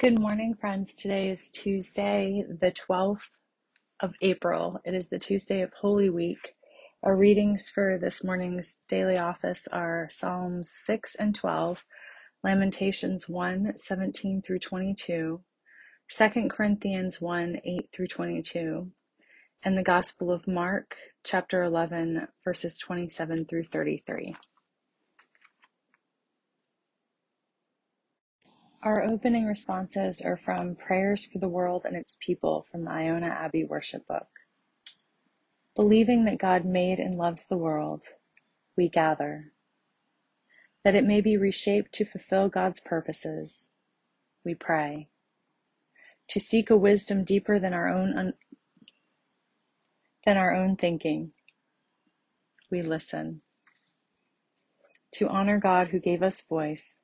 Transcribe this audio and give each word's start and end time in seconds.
Good 0.00 0.20
morning, 0.20 0.54
friends. 0.54 0.94
Today 0.94 1.28
is 1.28 1.50
Tuesday, 1.50 2.44
the 2.48 2.70
12th 2.70 3.30
of 3.98 4.14
April. 4.22 4.80
It 4.84 4.94
is 4.94 5.08
the 5.08 5.18
Tuesday 5.18 5.60
of 5.60 5.72
Holy 5.72 6.08
Week. 6.08 6.54
Our 7.02 7.16
readings 7.16 7.68
for 7.68 7.98
this 7.98 8.22
morning's 8.22 8.78
daily 8.88 9.18
office 9.18 9.66
are 9.72 10.06
Psalms 10.08 10.70
6 10.84 11.16
and 11.16 11.34
12, 11.34 11.84
Lamentations 12.44 13.28
1 13.28 13.72
17 13.76 14.40
through 14.40 14.60
22, 14.60 15.40
2 16.08 16.48
Corinthians 16.48 17.20
1 17.20 17.60
8 17.64 17.88
through 17.92 18.06
22, 18.06 18.92
and 19.64 19.76
the 19.76 19.82
Gospel 19.82 20.30
of 20.30 20.46
Mark, 20.46 20.94
chapter 21.24 21.64
11, 21.64 22.28
verses 22.44 22.78
27 22.78 23.46
through 23.46 23.64
33. 23.64 24.36
Our 28.82 29.02
opening 29.02 29.44
responses 29.46 30.20
are 30.20 30.36
from 30.36 30.76
Prayers 30.76 31.26
for 31.26 31.40
the 31.40 31.48
World 31.48 31.82
and 31.84 31.96
Its 31.96 32.16
People 32.20 32.62
from 32.62 32.84
the 32.84 32.92
Iona 32.92 33.26
Abbey 33.26 33.64
Worship 33.64 34.06
Book. 34.06 34.28
Believing 35.74 36.24
that 36.26 36.38
God 36.38 36.64
made 36.64 37.00
and 37.00 37.16
loves 37.16 37.46
the 37.46 37.56
world, 37.56 38.04
we 38.76 38.88
gather. 38.88 39.52
That 40.84 40.94
it 40.94 41.04
may 41.04 41.20
be 41.20 41.36
reshaped 41.36 41.92
to 41.94 42.04
fulfill 42.04 42.48
God's 42.48 42.78
purposes, 42.78 43.68
we 44.44 44.54
pray. 44.54 45.08
To 46.28 46.38
seek 46.38 46.70
a 46.70 46.76
wisdom 46.76 47.24
deeper 47.24 47.58
than 47.58 47.74
our 47.74 47.88
own 47.88 48.16
un- 48.16 48.34
than 50.24 50.36
our 50.36 50.54
own 50.54 50.76
thinking, 50.76 51.32
we 52.70 52.82
listen. 52.82 53.40
To 55.14 55.28
honor 55.28 55.58
God 55.58 55.88
who 55.88 55.98
gave 55.98 56.22
us 56.22 56.40
voice, 56.42 57.00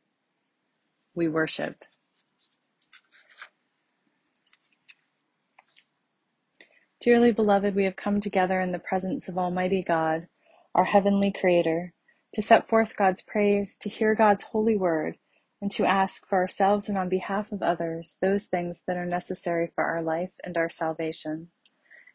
we 1.14 1.28
worship. 1.28 1.84
Dearly 7.00 7.32
beloved, 7.32 7.74
we 7.74 7.84
have 7.84 7.96
come 7.96 8.20
together 8.20 8.60
in 8.60 8.72
the 8.72 8.78
presence 8.78 9.28
of 9.28 9.38
Almighty 9.38 9.82
God, 9.86 10.28
our 10.74 10.86
heavenly 10.86 11.32
Creator, 11.32 11.92
to 12.34 12.42
set 12.42 12.68
forth 12.68 12.96
God's 12.96 13.22
praise, 13.22 13.76
to 13.78 13.90
hear 13.90 14.14
God's 14.14 14.44
holy 14.44 14.76
word, 14.76 15.18
and 15.60 15.70
to 15.72 15.84
ask 15.84 16.26
for 16.26 16.38
ourselves 16.38 16.88
and 16.88 16.98
on 16.98 17.08
behalf 17.10 17.52
of 17.52 17.62
others 17.62 18.18
those 18.22 18.44
things 18.46 18.82
that 18.86 18.96
are 18.96 19.06
necessary 19.06 19.70
for 19.74 19.84
our 19.84 20.02
life 20.02 20.32
and 20.42 20.56
our 20.56 20.70
salvation. 20.70 21.48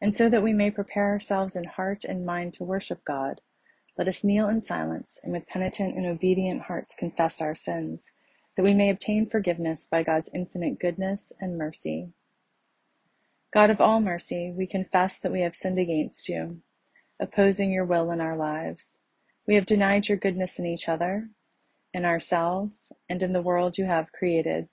And 0.02 0.16
so 0.16 0.30
that 0.30 0.44
we 0.44 0.54
may 0.54 0.72
prepare 0.72 1.08
ourselves 1.10 1.56
in 1.56 1.66
heart 1.66 2.04
and 2.04 2.26
mind 2.26 2.54
to 2.56 2.64
worship 2.64 3.06
God, 3.06 3.42
let 3.98 4.08
us 4.08 4.24
kneel 4.24 4.50
in 4.50 4.62
silence 4.62 5.20
and 5.24 5.34
with 5.34 5.48
penitent 5.48 5.98
and 5.98 6.06
obedient 6.06 6.64
hearts 6.64 6.96
confess 6.98 7.42
our 7.42 7.56
sins, 7.56 8.12
that 8.60 8.66
we 8.66 8.74
may 8.74 8.90
obtain 8.90 9.26
forgiveness 9.26 9.88
by 9.90 10.04
God's 10.04 10.30
infinite 10.34 10.82
goodness 10.82 11.32
and 11.40 11.58
mercy. 11.58 12.10
God 13.54 13.70
of 13.70 13.80
all 13.80 14.02
mercy, 14.02 14.52
we 14.54 14.68
confess 14.68 15.18
that 15.18 15.32
we 15.32 15.40
have 15.40 15.56
sinned 15.56 15.80
against 15.80 16.28
you, 16.28 16.60
opposing 17.22 17.72
your 17.72 17.86
will 17.86 18.12
in 18.12 18.20
our 18.20 18.36
lives. 18.36 19.00
We 19.48 19.56
have 19.56 19.66
denied 19.66 20.10
your 20.10 20.18
goodness 20.18 20.60
in 20.60 20.66
each 20.66 20.90
other, 20.90 21.30
in 21.94 22.04
ourselves, 22.04 22.92
and 23.08 23.24
in 23.24 23.32
the 23.32 23.42
world 23.42 23.78
you 23.78 23.86
have 23.86 24.12
created. 24.12 24.68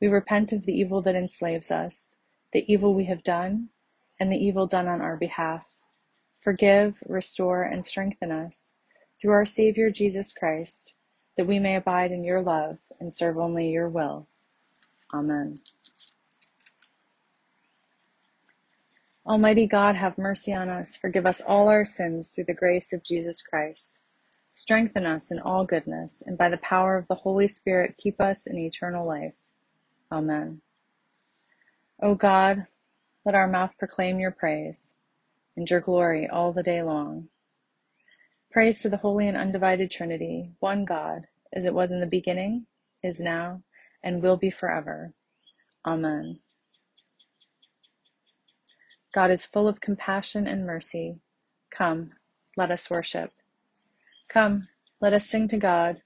We 0.00 0.08
repent 0.08 0.52
of 0.52 0.66
the 0.66 0.74
evil 0.74 1.00
that 1.02 1.14
enslaves 1.14 1.70
us, 1.70 2.16
the 2.52 2.64
evil 2.66 2.92
we 2.92 3.04
have 3.04 3.22
done, 3.22 3.68
and 4.18 4.32
the 4.32 4.44
evil 4.44 4.66
done 4.66 4.88
on 4.88 5.00
our 5.00 5.16
behalf. 5.16 5.68
Forgive, 6.40 6.98
restore, 7.06 7.62
and 7.62 7.84
strengthen 7.84 8.32
us 8.32 8.72
through 9.20 9.30
our 9.30 9.46
Savior 9.46 9.90
Jesus 9.90 10.32
Christ, 10.32 10.94
that 11.36 11.46
we 11.46 11.60
may 11.60 11.76
abide 11.76 12.10
in 12.10 12.24
your 12.24 12.42
love 12.42 12.78
and 13.02 13.12
serve 13.12 13.36
only 13.36 13.68
your 13.68 13.88
will. 13.88 14.28
Amen. 15.12 15.56
Almighty 19.26 19.66
God, 19.66 19.96
have 19.96 20.16
mercy 20.16 20.52
on 20.52 20.68
us, 20.68 20.96
forgive 20.96 21.26
us 21.26 21.40
all 21.40 21.68
our 21.68 21.84
sins 21.84 22.30
through 22.30 22.44
the 22.44 22.54
grace 22.54 22.92
of 22.92 23.04
Jesus 23.04 23.42
Christ. 23.42 23.98
Strengthen 24.50 25.04
us 25.04 25.30
in 25.30 25.38
all 25.38 25.64
goodness, 25.64 26.22
and 26.24 26.38
by 26.38 26.48
the 26.48 26.56
power 26.58 26.96
of 26.96 27.08
the 27.08 27.14
Holy 27.16 27.48
Spirit, 27.48 27.96
keep 27.98 28.20
us 28.20 28.46
in 28.46 28.58
eternal 28.58 29.06
life. 29.06 29.34
Amen. 30.10 30.60
O 32.00 32.14
God, 32.14 32.66
let 33.24 33.34
our 33.34 33.48
mouth 33.48 33.72
proclaim 33.78 34.18
your 34.20 34.32
praise, 34.32 34.92
and 35.56 35.68
your 35.68 35.80
glory 35.80 36.28
all 36.28 36.52
the 36.52 36.62
day 36.62 36.82
long. 36.82 37.28
Praise 38.50 38.82
to 38.82 38.88
the 38.88 38.98
holy 38.98 39.28
and 39.28 39.36
undivided 39.36 39.90
Trinity, 39.90 40.52
one 40.60 40.84
God, 40.84 41.26
as 41.52 41.64
it 41.64 41.74
was 41.74 41.90
in 41.90 42.00
the 42.00 42.06
beginning, 42.06 42.66
is 43.02 43.20
now, 43.20 43.62
and 44.02 44.22
will 44.22 44.36
be 44.36 44.50
forever. 44.50 45.12
Amen. 45.86 46.40
God 49.14 49.30
is 49.30 49.44
full 49.44 49.68
of 49.68 49.80
compassion 49.80 50.46
and 50.46 50.66
mercy. 50.66 51.20
Come, 51.70 52.12
let 52.56 52.70
us 52.70 52.88
worship. 52.90 53.32
Come, 54.28 54.68
let 55.00 55.12
us 55.12 55.26
sing 55.26 55.48
to 55.48 55.58
God. 55.58 56.02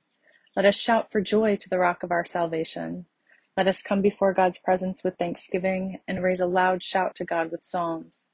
Let 0.57 0.65
us 0.65 0.77
shout 0.77 1.13
for 1.13 1.21
joy 1.21 1.57
to 1.57 1.69
the 1.69 1.79
rock 1.79 2.03
of 2.03 2.11
our 2.11 2.25
salvation. 2.25 3.07
Let 3.57 3.69
us 3.69 3.83
come 3.83 4.03
before 4.03 4.33
God's 4.35 4.59
presence 4.59 5.05
with 5.05 5.17
thanksgiving 5.19 6.01
and 6.09 6.23
raise 6.23 6.41
a 6.41 6.47
loud 6.47 6.83
shout 6.83 7.15
to 7.17 7.25
God 7.25 7.51
with 7.53 7.65
psalms. 7.65 8.29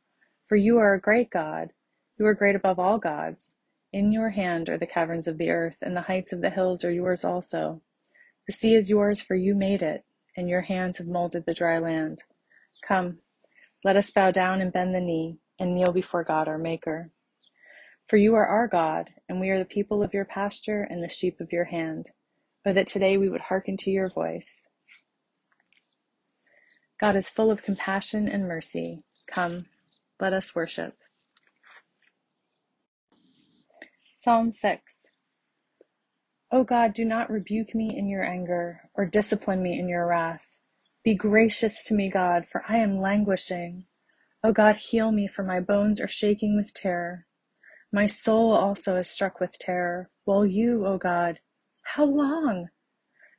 For 0.46 0.56
you 0.56 0.78
are 0.78 0.94
a 0.94 1.00
great 1.00 1.30
God. 1.30 1.72
You 2.18 2.26
are 2.26 2.34
great 2.34 2.56
above 2.56 2.78
all 2.78 2.98
gods. 2.98 3.54
In 3.92 4.12
your 4.12 4.30
hand 4.30 4.68
are 4.68 4.78
the 4.78 4.86
caverns 4.86 5.26
of 5.28 5.38
the 5.38 5.50
earth, 5.50 5.76
and 5.82 5.96
the 5.96 6.02
heights 6.02 6.32
of 6.32 6.40
the 6.40 6.50
hills 6.50 6.84
are 6.84 6.92
yours 6.92 7.24
also. 7.24 7.82
The 8.46 8.52
sea 8.52 8.74
is 8.74 8.90
yours, 8.90 9.20
for 9.20 9.36
you 9.36 9.54
made 9.54 9.82
it, 9.82 10.04
and 10.36 10.48
your 10.48 10.62
hands 10.62 10.98
have 10.98 11.06
molded 11.06 11.46
the 11.46 11.54
dry 11.54 11.78
land. 11.78 12.22
Come, 12.86 13.18
let 13.84 13.96
us 13.96 14.10
bow 14.10 14.30
down 14.30 14.60
and 14.60 14.72
bend 14.72 14.94
the 14.94 15.00
knee 15.00 15.38
and 15.58 15.74
kneel 15.74 15.92
before 15.92 16.24
God 16.24 16.48
our 16.48 16.58
Maker. 16.58 17.10
For 18.08 18.16
you 18.16 18.34
are 18.34 18.46
our 18.46 18.66
God, 18.66 19.10
and 19.28 19.40
we 19.40 19.50
are 19.50 19.58
the 19.58 19.64
people 19.64 20.02
of 20.02 20.12
your 20.12 20.24
pasture 20.24 20.82
and 20.82 21.02
the 21.02 21.08
sheep 21.08 21.40
of 21.40 21.52
your 21.52 21.64
hand. 21.64 22.10
Oh, 22.66 22.72
that 22.72 22.86
today 22.86 23.16
we 23.16 23.28
would 23.28 23.40
hearken 23.42 23.76
to 23.78 23.90
your 23.90 24.10
voice. 24.10 24.66
God 27.00 27.16
is 27.16 27.28
full 27.28 27.50
of 27.50 27.62
compassion 27.62 28.28
and 28.28 28.46
mercy. 28.46 29.02
Come, 29.26 29.66
let 30.20 30.32
us 30.32 30.54
worship. 30.54 30.96
Psalm 34.16 34.52
6 34.52 35.01
O 36.52 36.64
God, 36.64 36.92
do 36.92 37.06
not 37.06 37.30
rebuke 37.30 37.74
me 37.74 37.96
in 37.96 38.08
your 38.08 38.22
anger, 38.22 38.82
or 38.94 39.06
discipline 39.06 39.62
me 39.62 39.78
in 39.78 39.88
your 39.88 40.06
wrath. 40.06 40.58
Be 41.02 41.14
gracious 41.14 41.82
to 41.84 41.94
me, 41.94 42.10
God, 42.10 42.46
for 42.46 42.62
I 42.68 42.76
am 42.76 43.00
languishing. 43.00 43.86
O 44.44 44.52
God, 44.52 44.76
heal 44.76 45.12
me, 45.12 45.26
for 45.26 45.42
my 45.42 45.60
bones 45.60 45.98
are 45.98 46.08
shaking 46.08 46.54
with 46.54 46.74
terror. 46.74 47.26
My 47.90 48.04
soul 48.04 48.52
also 48.52 48.96
is 48.96 49.08
struck 49.08 49.40
with 49.40 49.58
terror, 49.58 50.10
while 50.24 50.44
you, 50.44 50.86
O 50.86 50.98
God, 50.98 51.40
how 51.82 52.04
long? 52.04 52.68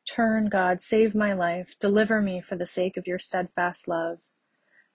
Turn, 0.10 0.50
God, 0.50 0.82
save 0.82 1.14
my 1.14 1.34
life, 1.34 1.76
deliver 1.80 2.20
me 2.20 2.42
for 2.42 2.56
the 2.56 2.66
sake 2.66 2.98
of 2.98 3.06
your 3.06 3.20
steadfast 3.20 3.88
love. 3.88 4.20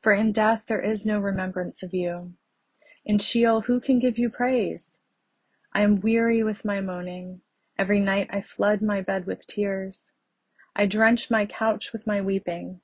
For 0.02 0.12
in 0.12 0.32
death 0.32 0.64
there 0.66 0.82
is 0.82 1.06
no 1.06 1.20
remembrance 1.20 1.84
of 1.84 1.94
you. 1.94 2.34
In 3.04 3.18
Sheol, 3.18 3.62
who 3.62 3.80
can 3.80 4.00
give 4.00 4.18
you 4.18 4.28
praise? 4.28 4.98
I 5.72 5.82
am 5.82 6.00
weary 6.00 6.42
with 6.42 6.64
my 6.64 6.80
moaning. 6.80 7.42
Every 7.78 8.00
night 8.00 8.28
I 8.32 8.40
flood 8.40 8.82
my 8.82 9.00
bed 9.02 9.26
with 9.26 9.46
tears. 9.46 10.10
I 10.74 10.86
drench 10.86 11.30
my 11.30 11.46
couch 11.46 11.92
with 11.92 12.08
my 12.08 12.20
weeping. 12.20 12.80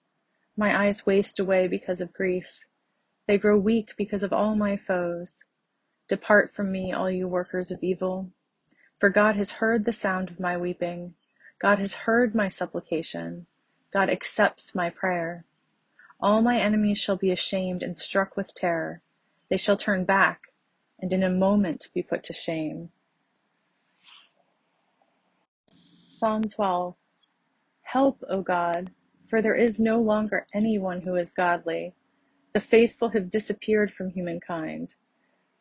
My 0.56 0.86
eyes 0.86 1.04
waste 1.04 1.40
away 1.40 1.66
because 1.66 2.00
of 2.00 2.12
grief. 2.12 2.46
They 3.26 3.36
grow 3.36 3.58
weak 3.58 3.94
because 3.96 4.22
of 4.22 4.32
all 4.32 4.54
my 4.54 4.76
foes. 4.76 5.42
Depart 6.08 6.54
from 6.54 6.70
me, 6.70 6.92
all 6.92 7.10
you 7.10 7.26
workers 7.26 7.72
of 7.72 7.82
evil. 7.82 8.30
For 8.98 9.10
God 9.10 9.34
has 9.34 9.52
heard 9.52 9.84
the 9.84 9.92
sound 9.92 10.30
of 10.30 10.38
my 10.38 10.56
weeping. 10.56 11.14
God 11.58 11.80
has 11.80 11.94
heard 11.94 12.34
my 12.34 12.46
supplication. 12.48 13.46
God 13.92 14.08
accepts 14.08 14.74
my 14.74 14.90
prayer. 14.90 15.44
All 16.20 16.40
my 16.40 16.60
enemies 16.60 16.98
shall 16.98 17.16
be 17.16 17.32
ashamed 17.32 17.82
and 17.82 17.96
struck 17.96 18.36
with 18.36 18.54
terror. 18.54 19.02
They 19.50 19.56
shall 19.56 19.76
turn 19.76 20.04
back, 20.04 20.52
and 21.00 21.12
in 21.12 21.24
a 21.24 21.30
moment 21.30 21.88
be 21.92 22.02
put 22.02 22.22
to 22.24 22.32
shame. 22.32 22.90
Psalm 26.16 26.44
12 26.44 26.94
Help, 27.82 28.22
O 28.30 28.40
God, 28.40 28.92
for 29.28 29.42
there 29.42 29.56
is 29.56 29.80
no 29.80 30.00
longer 30.00 30.46
anyone 30.54 31.00
who 31.00 31.16
is 31.16 31.32
godly. 31.32 31.92
The 32.52 32.60
faithful 32.60 33.08
have 33.08 33.28
disappeared 33.28 33.92
from 33.92 34.10
humankind. 34.10 34.94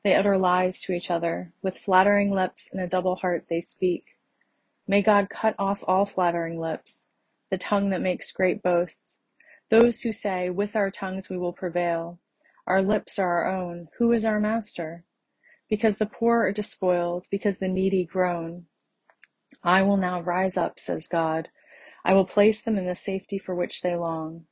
They 0.03 0.13
utter 0.13 0.37
lies 0.37 0.79
to 0.81 0.93
each 0.93 1.09
other. 1.09 1.53
With 1.63 1.79
flattering 1.79 2.31
lips 2.31 2.69
and 2.71 2.79
a 2.79 2.87
double 2.87 3.15
heart 3.15 3.45
they 3.49 3.61
speak. 3.61 4.19
May 4.87 5.01
God 5.01 5.27
cut 5.27 5.55
off 5.57 5.83
all 5.87 6.05
flattering 6.05 6.59
lips, 6.59 7.07
the 7.49 7.57
tongue 7.57 7.89
that 7.89 8.01
makes 8.03 8.31
great 8.31 8.61
boasts. 8.61 9.17
Those 9.71 10.01
who 10.01 10.13
say, 10.13 10.51
With 10.51 10.75
our 10.75 10.91
tongues 10.91 11.29
we 11.29 11.37
will 11.37 11.53
prevail. 11.53 12.19
Our 12.67 12.83
lips 12.83 13.17
are 13.17 13.43
our 13.43 13.47
own. 13.51 13.87
Who 13.97 14.11
is 14.11 14.23
our 14.23 14.39
master? 14.39 15.03
Because 15.67 15.97
the 15.97 16.05
poor 16.05 16.41
are 16.41 16.51
despoiled, 16.51 17.25
because 17.31 17.57
the 17.57 17.67
needy 17.67 18.05
groan. 18.05 18.67
I 19.63 19.81
will 19.81 19.97
now 19.97 20.21
rise 20.21 20.57
up, 20.57 20.79
says 20.79 21.07
God. 21.07 21.49
I 22.05 22.13
will 22.13 22.25
place 22.25 22.61
them 22.61 22.77
in 22.77 22.85
the 22.85 22.95
safety 22.95 23.37
for 23.37 23.55
which 23.55 23.81
they 23.81 23.95
long. 23.95 24.45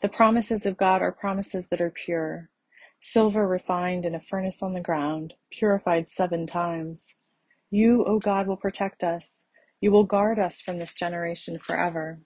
The 0.00 0.08
promises 0.08 0.66
of 0.66 0.76
God 0.76 1.02
are 1.02 1.12
promises 1.12 1.68
that 1.68 1.80
are 1.80 1.90
pure. 1.90 2.50
Silver 3.00 3.46
refined 3.46 4.04
in 4.04 4.14
a 4.14 4.20
furnace 4.20 4.62
on 4.62 4.74
the 4.74 4.80
ground, 4.80 5.34
purified 5.50 6.08
seven 6.08 6.46
times. 6.46 7.14
You, 7.70 8.04
O 8.04 8.18
God, 8.18 8.46
will 8.46 8.56
protect 8.56 9.02
us. 9.02 9.46
You 9.80 9.90
will 9.90 10.04
guard 10.04 10.38
us 10.38 10.60
from 10.60 10.78
this 10.78 10.94
generation 10.94 11.58
forever. 11.58 12.20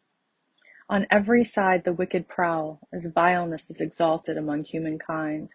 On 0.89 1.07
every 1.11 1.45
side 1.45 1.85
the 1.85 1.93
wicked 1.93 2.29
prowl, 2.29 2.81
as 2.93 3.13
vileness 3.15 3.71
is 3.71 3.81
exalted 3.81 4.37
among 4.37 4.65
humankind. 4.65 5.55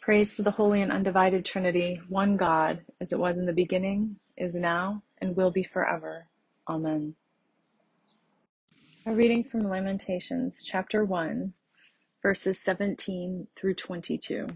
Praise 0.00 0.36
to 0.36 0.42
the 0.42 0.52
holy 0.52 0.82
and 0.82 0.92
undivided 0.92 1.44
Trinity, 1.44 2.00
one 2.08 2.36
God, 2.36 2.82
as 3.00 3.12
it 3.12 3.18
was 3.18 3.38
in 3.38 3.46
the 3.46 3.52
beginning, 3.52 4.16
is 4.36 4.54
now, 4.54 5.02
and 5.18 5.36
will 5.36 5.50
be 5.50 5.62
forever. 5.62 6.26
Amen. 6.68 7.14
A 9.06 9.12
reading 9.12 9.44
from 9.44 9.68
Lamentations, 9.68 10.62
chapter 10.64 11.04
1, 11.04 11.52
verses 12.22 12.58
17 12.60 13.46
through 13.56 13.74
22. 13.74 14.48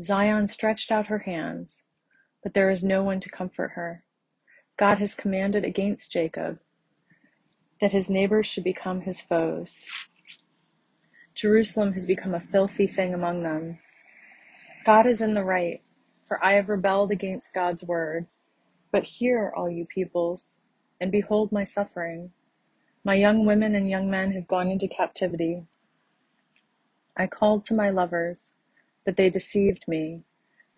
Zion 0.00 0.46
stretched 0.46 0.90
out 0.90 1.08
her 1.08 1.18
hands, 1.18 1.82
but 2.42 2.54
there 2.54 2.70
is 2.70 2.84
no 2.84 3.02
one 3.02 3.20
to 3.20 3.28
comfort 3.28 3.72
her. 3.74 4.04
God 4.78 4.98
has 4.98 5.14
commanded 5.14 5.64
against 5.64 6.12
Jacob 6.12 6.60
that 7.80 7.92
his 7.92 8.08
neighbors 8.08 8.46
should 8.46 8.64
become 8.64 9.02
his 9.02 9.20
foes. 9.20 9.84
Jerusalem 11.34 11.92
has 11.94 12.06
become 12.06 12.34
a 12.34 12.40
filthy 12.40 12.86
thing 12.86 13.12
among 13.12 13.42
them. 13.42 13.78
God 14.86 15.06
is 15.06 15.20
in 15.20 15.32
the 15.32 15.44
right, 15.44 15.82
for 16.32 16.42
I 16.42 16.54
have 16.54 16.70
rebelled 16.70 17.10
against 17.10 17.52
God's 17.52 17.84
word. 17.84 18.26
But 18.90 19.04
hear, 19.04 19.52
all 19.54 19.68
you 19.68 19.84
peoples, 19.84 20.56
and 20.98 21.12
behold 21.12 21.52
my 21.52 21.62
suffering. 21.62 22.30
My 23.04 23.16
young 23.16 23.44
women 23.44 23.74
and 23.74 23.90
young 23.90 24.10
men 24.10 24.32
have 24.32 24.48
gone 24.48 24.70
into 24.70 24.88
captivity. 24.88 25.64
I 27.18 27.26
called 27.26 27.64
to 27.64 27.74
my 27.74 27.90
lovers, 27.90 28.52
but 29.04 29.16
they 29.16 29.28
deceived 29.28 29.86
me. 29.86 30.22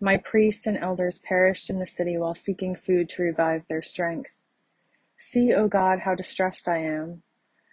My 0.01 0.17
priests 0.17 0.67
and 0.67 0.77
elders 0.77 1.19
perished 1.19 1.69
in 1.69 1.79
the 1.79 1.87
city 1.87 2.17
while 2.17 2.35
seeking 2.35 2.75
food 2.75 3.07
to 3.09 3.23
revive 3.23 3.65
their 3.69 3.81
strength. 3.81 4.41
See, 5.17 5.53
O 5.53 5.69
God, 5.69 5.99
how 5.99 6.15
distressed 6.15 6.67
I 6.67 6.79
am. 6.79 7.23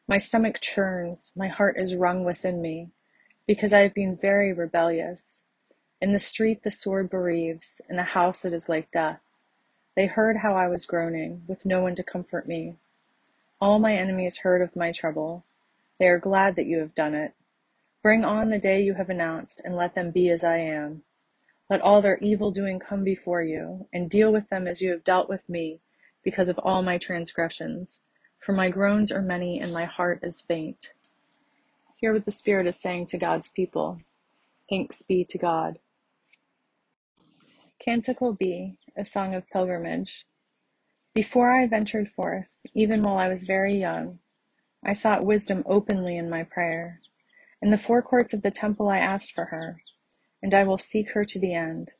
My 0.06 0.18
stomach 0.18 0.60
churns, 0.60 1.32
my 1.34 1.48
heart 1.48 1.76
is 1.76 1.96
wrung 1.96 2.22
within 2.22 2.62
me, 2.62 2.90
because 3.44 3.72
I 3.72 3.80
have 3.80 3.92
been 3.92 4.16
very 4.16 4.52
rebellious. 4.52 5.42
In 6.02 6.12
the 6.12 6.18
street 6.18 6.64
the 6.64 6.72
sword 6.72 7.08
bereaves, 7.08 7.80
in 7.88 7.94
the 7.94 8.02
house 8.02 8.44
it 8.44 8.52
is 8.52 8.68
like 8.68 8.90
death. 8.90 9.22
They 9.94 10.06
heard 10.06 10.38
how 10.38 10.56
I 10.56 10.66
was 10.66 10.84
groaning, 10.84 11.44
with 11.46 11.64
no 11.64 11.80
one 11.80 11.94
to 11.94 12.02
comfort 12.02 12.48
me. 12.48 12.74
All 13.60 13.78
my 13.78 13.94
enemies 13.94 14.40
heard 14.40 14.62
of 14.62 14.74
my 14.74 14.90
trouble. 14.90 15.44
They 16.00 16.08
are 16.08 16.18
glad 16.18 16.56
that 16.56 16.66
you 16.66 16.80
have 16.80 16.96
done 16.96 17.14
it. 17.14 17.34
Bring 18.02 18.24
on 18.24 18.48
the 18.48 18.58
day 18.58 18.82
you 18.82 18.94
have 18.94 19.10
announced, 19.10 19.62
and 19.64 19.76
let 19.76 19.94
them 19.94 20.10
be 20.10 20.28
as 20.28 20.42
I 20.42 20.56
am. 20.56 21.04
Let 21.70 21.80
all 21.80 22.02
their 22.02 22.18
evil 22.18 22.50
doing 22.50 22.80
come 22.80 23.04
before 23.04 23.44
you, 23.44 23.86
and 23.92 24.10
deal 24.10 24.32
with 24.32 24.48
them 24.48 24.66
as 24.66 24.82
you 24.82 24.90
have 24.90 25.04
dealt 25.04 25.28
with 25.28 25.48
me, 25.48 25.78
because 26.24 26.48
of 26.48 26.58
all 26.58 26.82
my 26.82 26.98
transgressions 26.98 28.00
for 28.40 28.52
my 28.52 28.68
groans 28.68 29.12
are 29.12 29.22
many 29.22 29.60
and 29.60 29.72
my 29.72 29.84
heart 29.84 30.18
is 30.24 30.40
faint. 30.40 30.90
Hear 31.94 32.12
what 32.12 32.24
the 32.24 32.32
Spirit 32.32 32.66
is 32.66 32.74
saying 32.74 33.06
to 33.06 33.18
God's 33.18 33.48
people. 33.48 34.00
Thanks 34.68 35.02
be 35.02 35.24
to 35.26 35.38
God. 35.38 35.78
Canticle 37.84 38.32
B, 38.32 38.78
a 38.96 39.04
song 39.04 39.34
of 39.34 39.48
pilgrimage. 39.48 40.24
Before 41.14 41.50
I 41.50 41.66
ventured 41.66 42.08
forth, 42.08 42.64
even 42.74 43.02
while 43.02 43.18
I 43.18 43.26
was 43.26 43.42
very 43.42 43.76
young, 43.76 44.20
I 44.84 44.92
sought 44.92 45.24
wisdom 45.24 45.64
openly 45.66 46.16
in 46.16 46.30
my 46.30 46.44
prayer. 46.44 47.00
In 47.60 47.72
the 47.72 47.76
forecourts 47.76 48.32
of 48.32 48.42
the 48.42 48.52
temple 48.52 48.88
I 48.88 48.98
asked 48.98 49.32
for 49.32 49.46
her, 49.46 49.80
and 50.40 50.54
I 50.54 50.62
will 50.62 50.78
seek 50.78 51.10
her 51.10 51.24
to 51.24 51.40
the 51.40 51.54
end. 51.54 51.94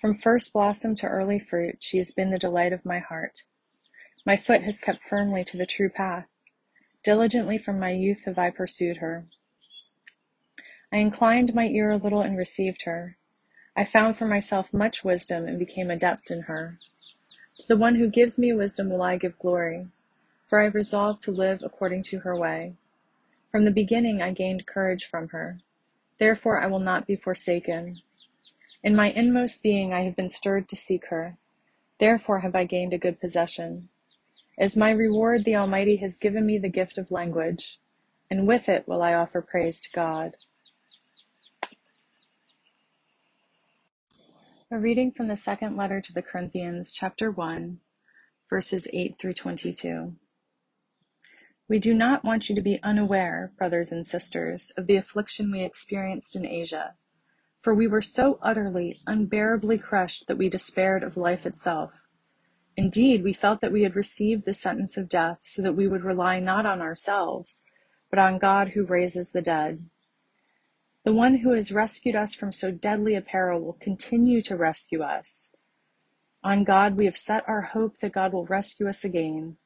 From 0.00 0.18
first 0.18 0.52
blossom 0.52 0.96
to 0.96 1.06
early 1.06 1.38
fruit, 1.38 1.76
she 1.78 1.98
has 1.98 2.10
been 2.10 2.32
the 2.32 2.38
delight 2.38 2.72
of 2.72 2.84
my 2.84 2.98
heart. 2.98 3.42
My 4.26 4.36
foot 4.36 4.62
has 4.62 4.80
kept 4.80 5.06
firmly 5.06 5.44
to 5.44 5.56
the 5.56 5.66
true 5.66 5.88
path. 5.88 6.36
Diligently 7.04 7.58
from 7.58 7.78
my 7.78 7.92
youth 7.92 8.24
have 8.24 8.40
I 8.40 8.50
pursued 8.50 8.96
her. 8.96 9.28
I 10.90 10.96
inclined 10.96 11.54
my 11.54 11.68
ear 11.68 11.92
a 11.92 11.96
little 11.96 12.22
and 12.22 12.36
received 12.36 12.82
her. 12.86 13.18
I 13.76 13.84
found 13.84 14.16
for 14.16 14.26
myself 14.26 14.72
much 14.72 15.04
wisdom 15.04 15.46
and 15.46 15.58
became 15.58 15.90
adept 15.90 16.30
in 16.30 16.42
her. 16.42 16.78
To 17.58 17.68
the 17.68 17.76
one 17.76 17.94
who 17.94 18.10
gives 18.10 18.38
me 18.38 18.52
wisdom 18.52 18.90
will 18.90 19.02
I 19.02 19.16
give 19.16 19.38
glory, 19.38 19.88
for 20.48 20.60
I 20.60 20.64
have 20.64 20.74
resolved 20.74 21.22
to 21.22 21.30
live 21.30 21.62
according 21.62 22.02
to 22.04 22.20
her 22.20 22.36
way. 22.36 22.74
From 23.50 23.64
the 23.64 23.70
beginning 23.70 24.20
I 24.20 24.32
gained 24.32 24.66
courage 24.66 25.04
from 25.04 25.28
her. 25.28 25.60
Therefore 26.18 26.60
I 26.60 26.66
will 26.66 26.80
not 26.80 27.06
be 27.06 27.16
forsaken. 27.16 28.02
In 28.82 28.94
my 28.94 29.10
inmost 29.10 29.62
being 29.62 29.92
I 29.92 30.02
have 30.02 30.16
been 30.16 30.28
stirred 30.28 30.68
to 30.68 30.76
seek 30.76 31.06
her. 31.06 31.38
Therefore 31.98 32.40
have 32.40 32.54
I 32.54 32.64
gained 32.64 32.92
a 32.92 32.98
good 32.98 33.20
possession. 33.20 33.88
As 34.58 34.76
my 34.76 34.90
reward, 34.90 35.44
the 35.44 35.56
Almighty 35.56 35.96
has 35.96 36.18
given 36.18 36.44
me 36.44 36.58
the 36.58 36.68
gift 36.68 36.98
of 36.98 37.10
language, 37.10 37.80
and 38.30 38.46
with 38.46 38.68
it 38.68 38.86
will 38.86 39.02
I 39.02 39.14
offer 39.14 39.40
praise 39.40 39.80
to 39.80 39.90
God. 39.92 40.36
A 44.74 44.78
reading 44.78 45.12
from 45.12 45.28
the 45.28 45.36
second 45.36 45.76
letter 45.76 46.00
to 46.00 46.14
the 46.14 46.22
Corinthians, 46.22 46.94
chapter 46.94 47.30
1, 47.30 47.78
verses 48.48 48.88
8 48.90 49.18
through 49.18 49.34
22. 49.34 50.14
We 51.68 51.78
do 51.78 51.92
not 51.92 52.24
want 52.24 52.48
you 52.48 52.54
to 52.54 52.62
be 52.62 52.80
unaware, 52.82 53.52
brothers 53.58 53.92
and 53.92 54.06
sisters, 54.06 54.72
of 54.78 54.86
the 54.86 54.96
affliction 54.96 55.52
we 55.52 55.62
experienced 55.62 56.34
in 56.34 56.46
Asia, 56.46 56.94
for 57.60 57.74
we 57.74 57.86
were 57.86 58.00
so 58.00 58.38
utterly, 58.40 58.98
unbearably 59.06 59.76
crushed 59.76 60.26
that 60.26 60.38
we 60.38 60.48
despaired 60.48 61.02
of 61.02 61.18
life 61.18 61.44
itself. 61.44 62.00
Indeed, 62.74 63.22
we 63.22 63.34
felt 63.34 63.60
that 63.60 63.72
we 63.72 63.82
had 63.82 63.94
received 63.94 64.46
the 64.46 64.54
sentence 64.54 64.96
of 64.96 65.06
death 65.06 65.40
so 65.42 65.60
that 65.60 65.76
we 65.76 65.86
would 65.86 66.02
rely 66.02 66.40
not 66.40 66.64
on 66.64 66.80
ourselves, 66.80 67.62
but 68.08 68.18
on 68.18 68.38
God 68.38 68.70
who 68.70 68.86
raises 68.86 69.32
the 69.32 69.42
dead. 69.42 69.84
The 71.04 71.12
one 71.12 71.38
who 71.38 71.50
has 71.52 71.72
rescued 71.72 72.14
us 72.14 72.34
from 72.34 72.52
so 72.52 72.70
deadly 72.70 73.16
a 73.16 73.20
peril 73.20 73.60
will 73.60 73.72
continue 73.72 74.40
to 74.42 74.56
rescue 74.56 75.02
us. 75.02 75.50
On 76.44 76.62
God 76.62 76.96
we 76.96 77.06
have 77.06 77.16
set 77.16 77.48
our 77.48 77.62
hope 77.62 77.98
that 77.98 78.12
God 78.12 78.32
will 78.32 78.46
rescue 78.46 78.88
us 78.88 79.04
again, 79.04 79.56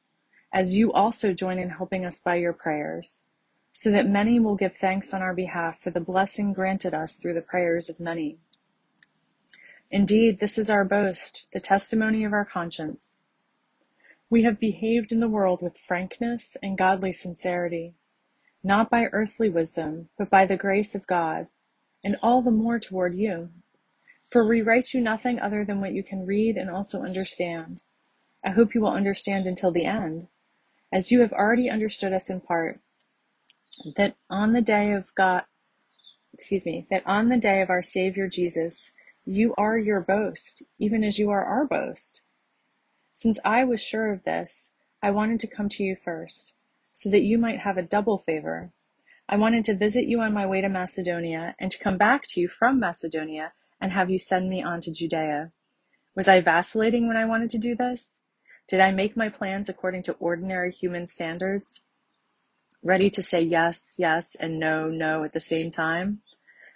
as 0.51 0.75
you 0.75 0.91
also 0.91 1.33
join 1.33 1.59
in 1.59 1.69
helping 1.69 2.05
us 2.05 2.19
by 2.19 2.35
your 2.35 2.53
prayers, 2.53 3.25
so 3.71 3.91
that 3.91 4.09
many 4.09 4.39
will 4.39 4.55
give 4.55 4.75
thanks 4.75 5.13
on 5.13 5.21
our 5.21 5.33
behalf 5.33 5.79
for 5.79 5.91
the 5.91 5.99
blessing 5.99 6.53
granted 6.53 6.95
us 6.95 7.17
through 7.17 7.35
the 7.35 7.41
prayers 7.41 7.87
of 7.89 7.99
many. 7.99 8.39
Indeed, 9.91 10.39
this 10.39 10.57
is 10.57 10.69
our 10.69 10.83
boast, 10.83 11.47
the 11.53 11.59
testimony 11.59 12.23
of 12.23 12.33
our 12.33 12.45
conscience. 12.45 13.15
We 14.29 14.43
have 14.43 14.59
behaved 14.59 15.11
in 15.11 15.19
the 15.19 15.29
world 15.29 15.61
with 15.61 15.77
frankness 15.77 16.57
and 16.61 16.77
godly 16.77 17.13
sincerity, 17.13 17.93
not 18.63 18.89
by 18.89 19.05
earthly 19.11 19.49
wisdom, 19.49 20.09
but 20.17 20.29
by 20.29 20.45
the 20.45 20.57
grace 20.57 20.95
of 20.95 21.07
God, 21.07 21.47
and 22.03 22.17
all 22.21 22.41
the 22.41 22.51
more 22.51 22.79
toward 22.79 23.15
you. 23.15 23.49
For 24.29 24.45
we 24.45 24.61
write 24.61 24.93
you 24.93 25.01
nothing 25.01 25.39
other 25.39 25.63
than 25.63 25.79
what 25.79 25.93
you 25.93 26.03
can 26.03 26.25
read 26.25 26.57
and 26.57 26.69
also 26.69 27.01
understand. 27.01 27.81
I 28.43 28.49
hope 28.51 28.73
you 28.73 28.81
will 28.81 28.91
understand 28.91 29.47
until 29.47 29.71
the 29.71 29.85
end, 29.85 30.27
as 30.91 31.11
you 31.11 31.21
have 31.21 31.33
already 31.33 31.69
understood 31.69 32.13
us 32.13 32.29
in 32.29 32.41
part, 32.41 32.79
that 33.95 34.15
on 34.29 34.53
the 34.53 34.61
day 34.61 34.91
of 34.91 35.13
God, 35.15 35.43
excuse 36.33 36.65
me, 36.65 36.87
that 36.89 37.05
on 37.05 37.29
the 37.29 37.37
day 37.37 37.61
of 37.61 37.69
our 37.69 37.81
Savior 37.81 38.27
Jesus, 38.27 38.91
you 39.25 39.53
are 39.57 39.77
your 39.77 40.01
boast, 40.01 40.63
even 40.79 41.03
as 41.03 41.19
you 41.19 41.29
are 41.29 41.43
our 41.43 41.65
boast. 41.65 42.21
Since 43.13 43.39
I 43.43 43.63
was 43.63 43.81
sure 43.81 44.11
of 44.11 44.23
this, 44.23 44.71
I 45.01 45.11
wanted 45.11 45.39
to 45.41 45.47
come 45.47 45.69
to 45.69 45.83
you 45.83 45.95
first, 45.95 46.53
so 46.97 47.11
that 47.11 47.21
you 47.21 47.37
might 47.37 47.59
have 47.59 47.77
a 47.77 47.83
double 47.83 48.17
favor. 48.17 48.71
I 49.29 49.37
wanted 49.37 49.63
to 49.65 49.75
visit 49.75 50.05
you 50.05 50.19
on 50.21 50.33
my 50.33 50.47
way 50.47 50.61
to 50.61 50.67
Macedonia, 50.67 51.53
and 51.59 51.69
to 51.69 51.77
come 51.77 51.95
back 51.95 52.25
to 52.29 52.41
you 52.41 52.47
from 52.47 52.79
Macedonia 52.79 53.53
and 53.79 53.91
have 53.91 54.09
you 54.09 54.17
send 54.17 54.49
me 54.49 54.63
on 54.63 54.81
to 54.81 54.91
Judea. 54.91 55.51
Was 56.15 56.27
I 56.27 56.41
vacillating 56.41 57.07
when 57.07 57.15
I 57.15 57.25
wanted 57.25 57.51
to 57.51 57.59
do 57.59 57.75
this? 57.75 58.21
Did 58.67 58.79
I 58.79 58.89
make 58.89 59.15
my 59.15 59.29
plans 59.29 59.69
according 59.69 60.01
to 60.03 60.13
ordinary 60.13 60.71
human 60.71 61.05
standards? 61.05 61.81
Ready 62.83 63.11
to 63.11 63.21
say 63.21 63.41
yes, 63.41 63.93
yes, 63.99 64.33
and 64.33 64.59
no, 64.59 64.89
no 64.89 65.23
at 65.23 65.33
the 65.33 65.39
same 65.39 65.69
time? 65.69 66.21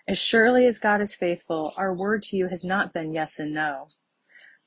As 0.08 0.20
surely 0.20 0.68
as 0.68 0.78
God 0.78 1.02
is 1.02 1.16
faithful, 1.16 1.74
our 1.78 1.96
word 1.96 2.22
to 2.24 2.38
you 2.38 2.50
has 2.50 2.64
not 2.64 2.94
been 2.94 3.12
yes 3.12 3.40
and 3.40 3.56
no. 3.56 3.88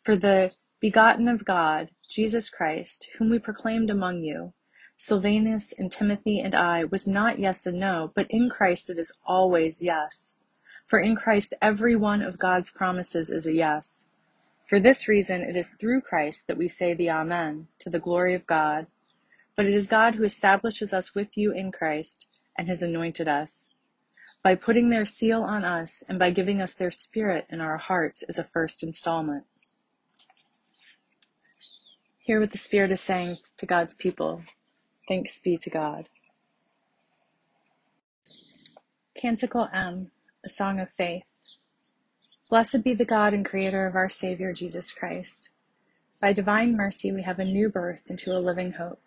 For 0.02 0.16
the 0.16 0.52
begotten 0.80 1.28
of 1.28 1.44
God, 1.44 1.90
Jesus 2.10 2.50
Christ, 2.50 3.10
whom 3.16 3.30
we 3.30 3.38
proclaimed 3.38 3.88
among 3.88 4.24
you, 4.24 4.52
Silvanus 4.96 5.74
and 5.78 5.90
Timothy 5.90 6.40
and 6.40 6.54
I, 6.54 6.84
was 6.90 7.06
not 7.06 7.38
yes 7.38 7.66
and 7.66 7.78
no, 7.78 8.12
but 8.14 8.26
in 8.30 8.48
Christ 8.48 8.90
it 8.90 8.98
is 8.98 9.12
always 9.26 9.82
yes. 9.82 10.34
For 10.86 10.98
in 10.98 11.16
Christ 11.16 11.54
every 11.60 11.96
one 11.96 12.22
of 12.22 12.38
God's 12.38 12.70
promises 12.70 13.30
is 13.30 13.46
a 13.46 13.52
yes. 13.52 14.06
For 14.68 14.80
this 14.80 15.08
reason, 15.08 15.42
it 15.42 15.56
is 15.56 15.74
through 15.78 16.00
Christ 16.00 16.46
that 16.46 16.56
we 16.56 16.68
say 16.68 16.94
the 16.94 17.10
Amen 17.10 17.68
to 17.80 17.90
the 17.90 17.98
glory 17.98 18.34
of 18.34 18.46
God. 18.46 18.86
But 19.56 19.66
it 19.66 19.74
is 19.74 19.86
God 19.86 20.14
who 20.14 20.24
establishes 20.24 20.92
us 20.92 21.14
with 21.14 21.36
you 21.36 21.52
in 21.52 21.70
Christ 21.70 22.26
and 22.56 22.68
has 22.68 22.82
anointed 22.82 23.28
us 23.28 23.68
by 24.42 24.54
putting 24.54 24.90
their 24.90 25.04
seal 25.04 25.42
on 25.42 25.64
us 25.64 26.04
and 26.08 26.18
by 26.18 26.30
giving 26.30 26.60
us 26.60 26.74
their 26.74 26.90
spirit 26.90 27.46
in 27.50 27.60
our 27.60 27.78
hearts 27.78 28.22
as 28.24 28.38
a 28.38 28.44
first 28.44 28.82
installment. 28.82 29.44
Hear 32.18 32.40
what 32.40 32.52
the 32.52 32.58
Spirit 32.58 32.90
is 32.90 33.00
saying 33.00 33.38
to 33.58 33.66
God's 33.66 33.94
people. 33.94 34.42
Thanks 35.06 35.38
be 35.38 35.58
to 35.58 35.68
God. 35.68 36.08
Canticle 39.14 39.68
M, 39.72 40.10
a 40.44 40.48
song 40.48 40.80
of 40.80 40.90
faith. 40.90 41.30
Blessed 42.48 42.82
be 42.82 42.94
the 42.94 43.04
God 43.04 43.34
and 43.34 43.44
Creator 43.44 43.86
of 43.86 43.96
our 43.96 44.08
Savior 44.08 44.52
Jesus 44.52 44.92
Christ. 44.92 45.50
By 46.20 46.32
divine 46.32 46.76
mercy, 46.76 47.12
we 47.12 47.22
have 47.22 47.38
a 47.38 47.44
new 47.44 47.68
birth 47.68 48.02
into 48.06 48.32
a 48.32 48.40
living 48.40 48.72
hope. 48.72 49.00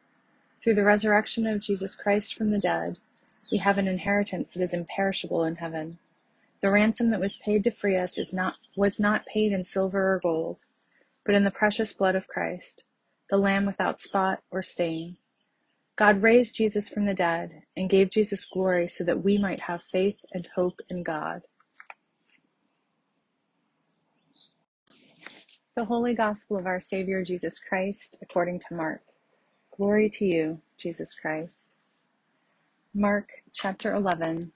Through 0.62 0.76
the 0.76 0.84
resurrection 0.84 1.48
of 1.48 1.62
Jesus 1.62 1.96
Christ 1.96 2.36
from 2.36 2.52
the 2.52 2.60
dead, 2.60 2.98
we 3.52 3.58
have 3.58 3.78
an 3.78 3.88
inheritance 3.88 4.54
that 4.54 4.62
is 4.62 4.74
imperishable 4.74 5.44
in 5.44 5.56
heaven. 5.56 5.98
The 6.62 6.70
ransom 6.70 7.10
that 7.10 7.20
was 7.20 7.38
paid 7.38 7.64
to 7.64 7.72
free 7.72 7.98
us 7.98 8.18
is 8.18 8.34
not, 8.34 8.56
was 8.76 9.00
not 9.00 9.26
paid 9.26 9.52
in 9.52 9.64
silver 9.64 10.14
or 10.14 10.20
gold, 10.20 10.58
but 11.26 11.34
in 11.34 11.44
the 11.44 11.52
precious 11.52 11.94
blood 11.94 12.16
of 12.16 12.28
Christ 12.28 12.84
the 13.30 13.38
Lamb 13.38 13.66
without 13.66 14.00
spot 14.00 14.42
or 14.52 14.64
stain. 14.64 15.18
God 15.98 16.22
raised 16.22 16.56
Jesus 16.56 16.90
from 16.90 17.06
the 17.06 17.16
dead 17.16 17.64
and 17.76 17.90
gave 17.90 18.12
Jesus 18.12 18.46
glory 18.46 18.88
so 18.88 19.04
that 19.04 19.24
we 19.24 19.40
might 19.40 19.62
have 19.62 19.82
faith 19.84 20.20
and 20.32 20.48
hope 20.56 20.80
in 20.90 21.04
God. 21.04 21.42
The 25.76 25.86
Holy 25.86 26.14
Gospel 26.14 26.58
of 26.58 26.68
our 26.68 26.80
Savior 26.80 27.24
Jesus 27.24 27.60
Christ, 27.60 28.18
according 28.22 28.60
to 28.62 28.76
Mark. 28.76 29.02
Glory 29.76 30.10
to 30.12 30.26
you, 30.26 30.62
Jesus 30.78 31.16
Christ. 31.16 31.76
Mark 32.94 33.30
chapter 33.54 33.94
11, 33.96 34.52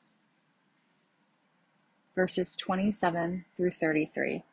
verses 2.15 2.55
27 2.55 3.45
through 3.57 3.71
33. 3.71 4.43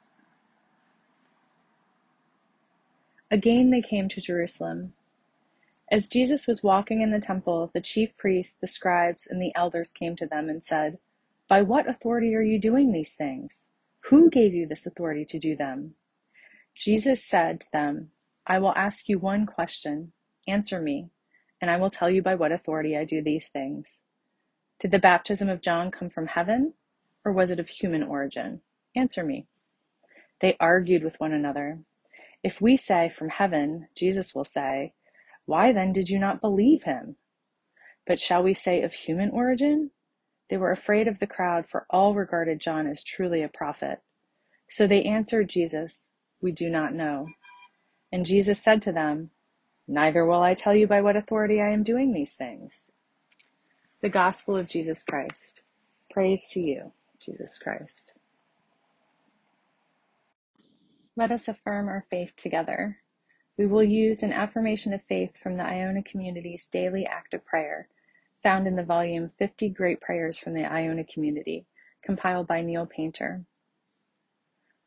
Again 3.30 3.71
they 3.71 3.83
came 3.83 4.09
to 4.09 4.21
Jerusalem. 4.23 4.95
As 5.90 6.09
Jesus 6.09 6.47
was 6.47 6.62
walking 6.62 7.00
in 7.02 7.12
the 7.12 7.21
temple, 7.21 7.71
the 7.75 7.80
chief 7.80 8.16
priests, 8.16 8.57
the 8.61 8.66
scribes, 8.66 9.26
and 9.26 9.40
the 9.40 9.52
elders 9.57 9.92
came 9.92 10.16
to 10.16 10.26
them 10.26 10.49
and 10.50 10.64
said, 10.64 10.99
By 11.49 11.62
what 11.62 11.88
authority 11.88 12.35
are 12.35 12.42
you 12.42 12.61
doing 12.61 12.92
these 12.92 13.14
things? 13.14 13.71
Who 14.07 14.30
gave 14.30 14.54
you 14.54 14.66
this 14.66 14.87
authority 14.87 15.25
to 15.26 15.38
do 15.38 15.57
them? 15.57 15.95
Jesus 16.76 17.25
said 17.25 17.61
to 17.62 17.68
them, 17.73 18.11
I 18.47 18.59
will 18.59 18.75
ask 18.76 19.09
you 19.09 19.18
one 19.18 19.47
question. 19.47 20.12
Answer 20.49 20.80
me, 20.80 21.11
and 21.61 21.71
I 21.71 21.76
will 21.78 21.90
tell 21.90 22.11
you 22.11 22.23
by 22.23 22.35
what 22.35 22.52
authority 22.52 22.97
I 22.97 23.04
do 23.04 23.23
these 23.23 23.49
things. 23.49 24.04
Did 24.80 24.92
the 24.92 24.99
baptism 24.99 25.49
of 25.49 25.62
John 25.62 25.90
come 25.90 26.11
from 26.11 26.28
heaven, 26.28 26.75
or 27.25 27.33
was 27.33 27.50
it 27.50 27.61
of 27.61 27.68
human 27.68 28.02
origin? 28.02 28.62
Answer 28.97 29.25
me. 29.25 29.47
They 30.40 30.57
argued 30.61 31.04
with 31.04 31.21
one 31.21 31.33
another. 31.33 31.80
If 32.42 32.61
we 32.61 32.76
say 32.76 33.09
from 33.09 33.30
heaven, 33.30 33.88
Jesus 33.97 34.35
will 34.35 34.45
say, 34.45 34.95
Why 35.49 35.73
then 35.73 35.95
did 35.95 36.11
you 36.11 36.19
not 36.19 36.43
believe 36.43 36.83
him? 36.83 37.17
But 38.07 38.21
shall 38.21 38.43
we 38.43 38.52
say 38.52 38.83
of 38.83 38.93
human 38.93 39.31
origin? 39.31 39.93
They 40.50 40.59
were 40.59 40.71
afraid 40.71 41.09
of 41.09 41.21
the 41.21 41.26
crowd, 41.26 41.64
for 41.67 41.87
all 41.88 42.12
regarded 42.14 42.61
John 42.61 42.87
as 42.87 43.02
truly 43.02 43.43
a 43.43 43.49
prophet. 43.49 44.02
So 44.69 44.87
they 44.87 45.02
answered 45.05 45.49
Jesus, 45.49 46.12
We 46.43 46.52
do 46.52 46.69
not 46.69 46.93
know. 46.93 47.28
And 48.12 48.26
Jesus 48.26 48.61
said 48.61 48.83
to 48.83 48.93
them, 48.93 49.31
Neither 49.88 50.26
will 50.26 50.43
I 50.43 50.52
tell 50.52 50.75
you 50.75 50.87
by 50.87 51.00
what 51.00 51.17
authority 51.17 51.62
I 51.62 51.71
am 51.71 51.83
doing 51.83 52.12
these 52.12 52.35
things. 52.35 52.90
The 54.02 54.11
Gospel 54.11 54.55
of 54.55 54.69
Jesus 54.69 55.02
Christ. 55.02 55.62
Praise 56.11 56.47
to 56.50 56.61
you, 56.61 56.93
Jesus 57.19 57.57
Christ. 57.57 58.12
Let 61.17 61.33
us 61.33 61.49
affirm 61.49 61.88
our 61.88 62.05
faith 62.11 62.37
together. 62.37 62.99
We 63.59 63.67
will 63.67 63.83
use 63.83 64.23
an 64.23 64.33
affirmation 64.33 64.93
of 64.93 65.03
faith 65.03 65.37
from 65.37 65.57
the 65.57 65.65
Iona 65.65 66.05
community's 66.05 66.69
daily 66.69 67.05
act 67.05 67.35
of 67.35 67.45
prayer, 67.45 67.88
found 68.41 68.69
in 68.69 68.77
the 68.77 68.85
volume 68.85 69.33
50 69.37 69.69
Great 69.71 70.00
Prayers 70.00 70.38
from 70.38 70.55
the 70.55 70.65
Iona 70.65 71.03
Community, 71.03 71.67
compiled 72.00 72.47
by 72.47 72.61
Neil 72.62 72.87
Paynter. 72.87 73.45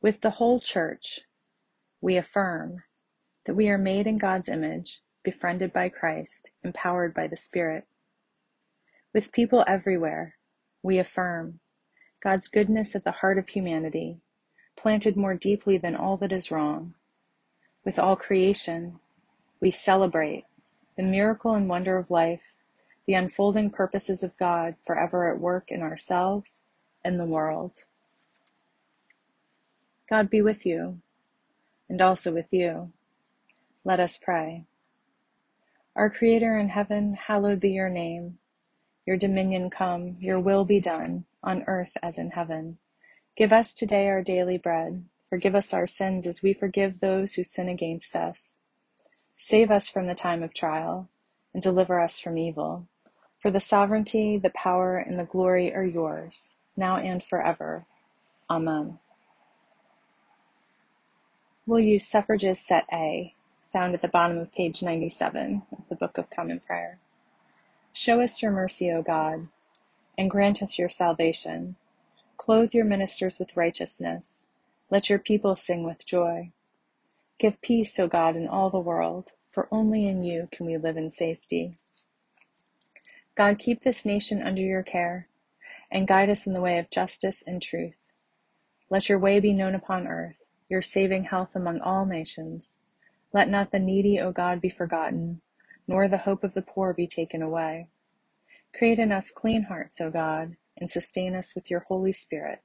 With 0.01 0.22
the 0.22 0.32
whole 0.32 0.62
church, 0.62 1.20
we 2.00 2.16
affirm 2.16 2.84
that 3.46 3.56
we 3.56 3.68
are 3.68 3.78
made 3.78 4.08
in 4.08 4.18
God's 4.18 4.48
image, 4.48 5.01
befriended 5.22 5.74
by 5.74 5.90
Christ, 5.90 6.51
empowered 6.63 7.13
by 7.13 7.28
the 7.28 7.36
Spirit. 7.36 7.88
With 9.13 9.34
people 9.34 9.66
everywhere, 9.68 10.38
we 10.82 10.98
affirm 10.98 11.60
God's 12.24 12.48
goodness 12.48 12.96
at 12.96 13.04
the 13.04 13.12
heart 13.12 13.38
of 13.38 13.50
humanity, 13.50 14.22
planted 14.78 15.18
more 15.18 15.36
deeply 15.36 15.78
than 15.78 15.94
all 15.94 16.16
that 16.18 16.32
is 16.32 16.51
wrong. 16.51 16.96
With 17.83 17.97
all 17.97 18.15
creation, 18.15 19.00
we 19.59 19.71
celebrate 19.71 20.45
the 20.97 21.03
miracle 21.03 21.53
and 21.53 21.67
wonder 21.67 21.97
of 21.97 22.11
life, 22.11 22.53
the 23.07 23.13
unfolding 23.13 23.71
purposes 23.71 24.23
of 24.23 24.38
God 24.38 24.75
forever 24.85 25.31
at 25.31 25.39
work 25.39 25.71
in 25.71 25.81
ourselves 25.81 26.63
and 27.03 27.19
the 27.19 27.25
world. 27.25 27.85
God 30.07 30.29
be 30.29 30.41
with 30.41 30.65
you, 30.65 31.00
and 31.89 32.01
also 32.01 32.31
with 32.31 32.47
you. 32.51 32.91
Let 33.83 34.00
us 34.00 34.17
pray. 34.17 34.65
Our 35.95 36.09
Creator 36.09 36.57
in 36.57 36.69
heaven, 36.69 37.15
hallowed 37.15 37.59
be 37.59 37.71
your 37.71 37.89
name. 37.89 38.38
Your 39.05 39.17
dominion 39.17 39.69
come, 39.69 40.17
your 40.19 40.39
will 40.39 40.65
be 40.65 40.79
done, 40.79 41.25
on 41.43 41.63
earth 41.67 41.97
as 42.03 42.19
in 42.19 42.31
heaven. 42.31 42.77
Give 43.35 43.51
us 43.51 43.73
today 43.73 44.07
our 44.07 44.21
daily 44.21 44.57
bread. 44.57 45.05
Forgive 45.31 45.55
us 45.55 45.73
our 45.73 45.88
sins 45.88 46.27
as 46.27 46.43
we 46.43 46.53
forgive 46.53 47.00
those 47.00 47.35
who 47.35 47.45
sin 47.45 47.69
against 47.69 48.17
us. 48.17 48.57
Save 49.38 49.71
us 49.71 49.88
from 49.88 50.07
the 50.07 50.13
time 50.13 50.43
of 50.43 50.53
trial, 50.53 51.07
and 51.53 51.63
deliver 51.63 52.01
us 52.01 52.19
from 52.19 52.38
evil. 52.38 52.85
For 53.39 53.50
the 53.50 53.61
sovereignty, 53.61 54.38
the 54.38 54.50
power, 54.50 54.97
and 54.97 55.17
the 55.17 55.23
glory 55.23 55.73
are 55.73 55.85
yours, 55.85 56.55
now 56.75 56.97
and 56.97 57.23
forever. 57.23 57.85
Amen. 58.50 59.00
We'll 61.65 61.79
use 61.85 62.05
Suffrages 62.05 62.59
Set 62.59 62.85
A, 62.91 63.33
found 63.71 63.93
at 63.93 64.01
the 64.01 64.09
bottom 64.09 64.38
of 64.38 64.51
page 64.51 64.83
97 64.83 65.61
of 65.71 65.88
the 65.88 65.95
Book 65.95 66.17
of 66.17 66.29
Common 66.29 66.59
Prayer. 66.59 67.00
Show 67.93 68.19
us 68.19 68.41
your 68.41 68.51
mercy, 68.51 68.91
O 68.91 69.01
God, 69.01 69.47
and 70.17 70.29
grant 70.29 70.61
us 70.61 70.77
your 70.77 70.89
salvation. 70.89 71.77
Clothe 72.35 72.73
your 72.73 72.83
ministers 72.83 73.39
with 73.39 73.55
righteousness. 73.55 74.47
Let 74.91 75.10
your 75.10 75.19
people 75.19 75.55
sing 75.55 75.86
with 75.86 76.05
joy. 76.05 76.51
Give 77.39 77.60
peace, 77.62 77.98
O 78.00 78.07
God, 78.07 78.36
in 78.36 78.48
all 78.48 78.69
the 78.69 78.79
world, 78.79 79.31
for 79.51 79.69
only 79.71 80.07
in 80.07 80.24
you 80.24 80.50
can 80.51 80.65
we 80.67 80.77
live 80.77 80.98
in 80.98 81.12
safety. 81.12 81.74
God, 83.36 83.57
keep 83.57 83.83
this 83.83 84.05
nation 84.05 84.43
under 84.43 84.62
your 84.62 84.83
care 84.83 85.29
and 85.91 86.07
guide 86.07 86.29
us 86.29 86.45
in 86.45 86.53
the 86.53 86.62
way 86.62 86.77
of 86.77 86.89
justice 86.89 87.43
and 87.48 87.62
truth. 87.62 87.98
Let 88.89 89.10
your 89.10 89.19
way 89.19 89.39
be 89.39 89.53
known 89.53 89.75
upon 89.75 90.07
earth, 90.07 90.41
your 90.69 90.81
saving 90.81 91.25
health 91.25 91.55
among 91.55 91.79
all 91.81 92.05
nations. 92.05 92.77
Let 93.33 93.50
not 93.50 93.71
the 93.71 93.79
needy, 93.79 94.19
O 94.19 94.31
God, 94.33 94.62
be 94.62 94.69
forgotten, 94.69 95.41
nor 95.88 96.10
the 96.10 96.19
hope 96.19 96.43
of 96.43 96.53
the 96.53 96.62
poor 96.62 96.93
be 96.93 97.07
taken 97.07 97.41
away. 97.41 97.88
Create 98.77 99.00
in 99.00 99.12
us 99.12 99.31
clean 99.31 99.63
hearts, 99.63 100.01
O 100.01 100.12
God, 100.12 100.57
and 100.77 100.89
sustain 100.89 101.36
us 101.36 101.55
with 101.55 101.71
your 101.71 101.81
Holy 101.88 102.12
Spirit. 102.13 102.60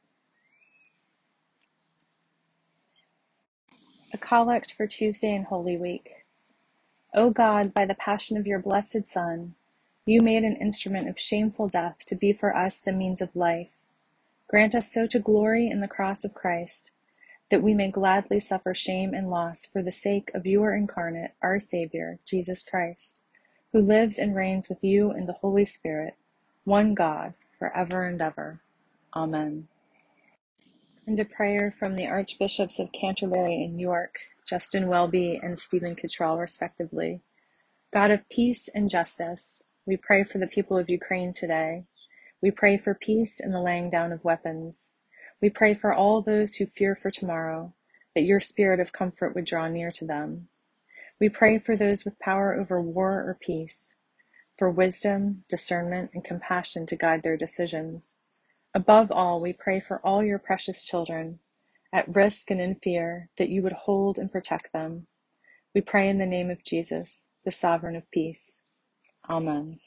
A 4.16 4.18
collect 4.18 4.72
for 4.72 4.86
Tuesday 4.86 5.34
in 5.34 5.42
Holy 5.42 5.76
Week. 5.76 6.24
O 7.12 7.28
God, 7.28 7.74
by 7.74 7.84
the 7.84 7.92
passion 7.92 8.38
of 8.38 8.46
your 8.46 8.58
blessed 8.58 9.06
Son, 9.06 9.56
you 10.06 10.22
made 10.22 10.42
an 10.42 10.56
instrument 10.56 11.06
of 11.06 11.20
shameful 11.20 11.68
death 11.68 11.98
to 12.06 12.14
be 12.14 12.32
for 12.32 12.56
us 12.56 12.80
the 12.80 12.92
means 12.92 13.20
of 13.20 13.36
life. 13.36 13.80
Grant 14.48 14.74
us 14.74 14.90
so 14.90 15.06
to 15.06 15.18
glory 15.18 15.68
in 15.68 15.82
the 15.82 15.86
cross 15.86 16.24
of 16.24 16.32
Christ, 16.32 16.92
that 17.50 17.62
we 17.62 17.74
may 17.74 17.90
gladly 17.90 18.40
suffer 18.40 18.72
shame 18.72 19.12
and 19.12 19.28
loss 19.28 19.66
for 19.66 19.82
the 19.82 19.92
sake 19.92 20.30
of 20.32 20.46
your 20.46 20.74
incarnate, 20.74 21.32
our 21.42 21.60
Savior, 21.60 22.18
Jesus 22.24 22.62
Christ, 22.62 23.20
who 23.72 23.82
lives 23.82 24.18
and 24.18 24.34
reigns 24.34 24.70
with 24.70 24.82
you 24.82 25.12
in 25.12 25.26
the 25.26 25.34
Holy 25.34 25.66
Spirit, 25.66 26.14
one 26.64 26.94
God, 26.94 27.34
for 27.58 27.70
ever 27.76 28.06
and 28.06 28.22
ever. 28.22 28.60
Amen. 29.14 29.68
And 31.08 31.20
a 31.20 31.24
prayer 31.24 31.70
from 31.70 31.94
the 31.94 32.06
Archbishops 32.08 32.80
of 32.80 32.90
Canterbury 32.90 33.62
and 33.62 33.80
York, 33.80 34.18
Justin 34.44 34.88
Welby 34.88 35.40
and 35.40 35.56
Stephen 35.56 35.94
Cottrell, 35.94 36.36
respectively. 36.36 37.20
God 37.92 38.10
of 38.10 38.28
peace 38.28 38.68
and 38.74 38.90
justice, 38.90 39.62
we 39.86 39.96
pray 39.96 40.24
for 40.24 40.38
the 40.38 40.48
people 40.48 40.76
of 40.76 40.90
Ukraine 40.90 41.32
today. 41.32 41.84
We 42.42 42.50
pray 42.50 42.76
for 42.76 42.94
peace 42.94 43.38
and 43.38 43.54
the 43.54 43.60
laying 43.60 43.88
down 43.88 44.10
of 44.10 44.24
weapons. 44.24 44.90
We 45.40 45.48
pray 45.48 45.74
for 45.74 45.94
all 45.94 46.22
those 46.22 46.56
who 46.56 46.66
fear 46.66 46.96
for 46.96 47.12
tomorrow. 47.12 47.72
that 48.16 48.22
your 48.24 48.40
spirit 48.40 48.80
of 48.80 48.92
comfort 48.92 49.34
would 49.34 49.44
draw 49.44 49.68
near 49.68 49.92
to 49.92 50.06
them. 50.06 50.48
We 51.20 51.28
pray 51.28 51.58
for 51.58 51.76
those 51.76 52.04
with 52.04 52.18
power 52.18 52.54
over 52.54 52.80
war 52.80 53.12
or 53.12 53.38
peace, 53.38 53.94
for 54.56 54.70
wisdom, 54.70 55.44
discernment, 55.48 56.10
and 56.14 56.24
compassion 56.24 56.86
to 56.86 56.96
guide 56.96 57.22
their 57.22 57.36
decisions. 57.36 58.16
Above 58.76 59.10
all, 59.10 59.40
we 59.40 59.54
pray 59.54 59.80
for 59.80 60.00
all 60.06 60.22
your 60.22 60.38
precious 60.38 60.84
children, 60.84 61.40
at 61.94 62.14
risk 62.14 62.52
and 62.52 62.60
in 62.60 62.76
fear, 62.76 63.30
that 63.38 63.50
you 63.50 63.62
would 63.62 63.72
hold 63.72 64.18
and 64.18 64.30
protect 64.30 64.72
them. 64.74 65.08
We 65.74 65.80
pray 65.80 66.10
in 66.10 66.18
the 66.18 66.26
name 66.26 66.50
of 66.50 66.64
Jesus, 66.64 67.28
the 67.44 67.52
sovereign 67.52 67.96
of 67.96 68.10
peace. 68.12 68.60
Amen. 69.30 69.80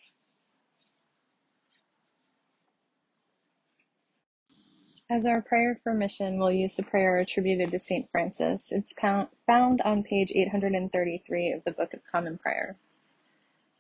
As 5.10 5.27
our 5.27 5.41
prayer 5.41 5.79
for 5.84 5.93
mission, 5.93 6.39
we'll 6.39 6.51
use 6.51 6.75
the 6.75 6.84
prayer 6.84 7.19
attributed 7.19 7.72
to 7.72 7.79
St. 7.79 8.10
Francis. 8.12 8.72
It's 8.72 8.93
found 9.48 9.81
on 9.84 10.03
page 10.03 10.31
833 10.36 11.51
of 11.53 11.63
the 11.65 11.72
Book 11.72 11.93
of 11.93 12.01
Common 12.12 12.39
Prayer. 12.39 12.77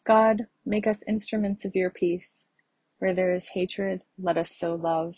God, 0.05 0.47
make 0.65 0.87
us 0.87 1.03
instruments 1.07 1.65
of 1.65 1.75
your 1.75 1.91
peace. 1.91 2.47
Where 2.99 3.13
there 3.13 3.31
is 3.31 3.49
hatred, 3.49 4.03
let 4.21 4.37
us 4.37 4.55
sow 4.55 4.75
love. 4.75 5.15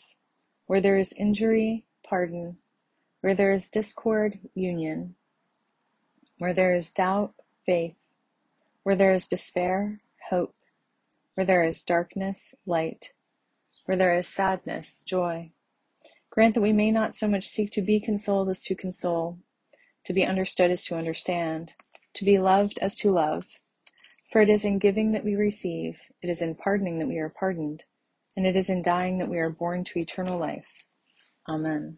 Where 0.67 0.81
there 0.81 0.97
is 0.97 1.13
injury, 1.13 1.85
pardon. 2.07 2.57
Where 3.21 3.35
there 3.35 3.51
is 3.51 3.69
discord, 3.69 4.39
union. 4.53 5.15
Where 6.37 6.53
there 6.53 6.75
is 6.75 6.91
doubt, 6.91 7.33
faith. 7.65 8.07
Where 8.83 8.95
there 8.95 9.13
is 9.13 9.27
despair, 9.27 9.99
hope. 10.29 10.55
Where 11.33 11.45
there 11.45 11.63
is 11.63 11.83
darkness, 11.83 12.53
light. 12.65 13.13
Where 13.85 13.97
there 13.97 14.15
is 14.15 14.27
sadness, 14.27 15.01
joy. 15.05 15.51
Grant 16.29 16.53
that 16.53 16.61
we 16.61 16.73
may 16.73 16.91
not 16.91 17.15
so 17.15 17.27
much 17.27 17.47
seek 17.47 17.71
to 17.71 17.81
be 17.81 17.99
consoled 17.99 18.47
as 18.49 18.61
to 18.63 18.75
console, 18.75 19.39
to 20.05 20.13
be 20.13 20.23
understood 20.23 20.71
as 20.71 20.85
to 20.85 20.95
understand, 20.95 21.73
to 22.13 22.23
be 22.23 22.37
loved 22.37 22.77
as 22.79 22.95
to 22.97 23.11
love. 23.11 23.45
For 24.31 24.41
it 24.41 24.49
is 24.49 24.63
in 24.63 24.79
giving 24.79 25.11
that 25.11 25.25
we 25.25 25.35
receive, 25.35 25.97
it 26.21 26.29
is 26.29 26.41
in 26.41 26.55
pardoning 26.55 26.99
that 26.99 27.07
we 27.07 27.17
are 27.17 27.29
pardoned, 27.29 27.83
and 28.35 28.45
it 28.45 28.55
is 28.55 28.69
in 28.69 28.81
dying 28.81 29.17
that 29.17 29.29
we 29.29 29.37
are 29.37 29.49
born 29.49 29.83
to 29.85 29.99
eternal 29.99 30.37
life. 30.37 30.85
Amen. 31.49 31.97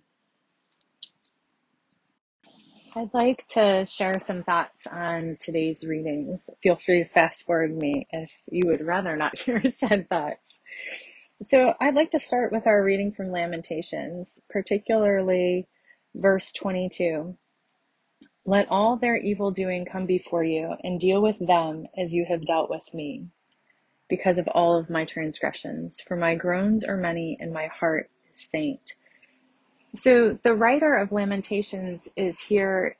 I'd 2.95 3.13
like 3.13 3.47
to 3.49 3.85
share 3.85 4.19
some 4.19 4.43
thoughts 4.43 4.85
on 4.85 5.37
today's 5.39 5.83
readings. 5.83 6.47
Feel 6.61 6.75
free 6.75 7.03
to 7.03 7.09
fast 7.09 7.43
forward 7.43 7.75
me 7.75 8.05
if 8.11 8.31
you 8.51 8.67
would 8.67 8.85
rather 8.85 9.17
not 9.17 9.37
hear 9.39 9.63
said 9.67 10.07
thoughts. 10.09 10.61
So, 11.47 11.73
I'd 11.81 11.95
like 11.95 12.11
to 12.11 12.19
start 12.19 12.51
with 12.51 12.67
our 12.67 12.83
reading 12.83 13.11
from 13.11 13.31
Lamentations, 13.31 14.39
particularly 14.49 15.67
verse 16.13 16.51
22. 16.51 17.35
Let 18.45 18.69
all 18.69 18.97
their 18.97 19.17
evil 19.17 19.49
doing 19.49 19.85
come 19.85 20.05
before 20.05 20.43
you, 20.43 20.75
and 20.83 20.99
deal 20.99 21.21
with 21.21 21.39
them 21.39 21.87
as 21.97 22.13
you 22.13 22.25
have 22.29 22.45
dealt 22.45 22.69
with 22.69 22.93
me, 22.93 23.27
because 24.13 24.37
of 24.37 24.47
all 24.49 24.77
of 24.77 24.91
my 24.91 25.05
transgressions. 25.05 25.99
For 25.99 26.15
my 26.15 26.35
groans 26.35 26.83
are 26.83 26.95
many, 26.95 27.35
and 27.39 27.51
my 27.51 27.65
heart 27.65 28.11
is 28.31 28.43
faint. 28.43 28.93
So, 29.95 30.37
the 30.43 30.53
writer 30.53 30.93
of 30.93 31.11
Lamentations 31.11 32.07
is 32.15 32.39
here, 32.39 32.95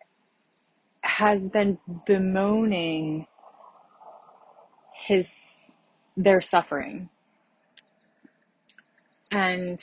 has 1.01 1.51
been 1.51 1.77
bemoaning 2.07 3.27
his 4.95 5.75
their 6.17 6.41
suffering 6.41 7.09
and 9.29 9.79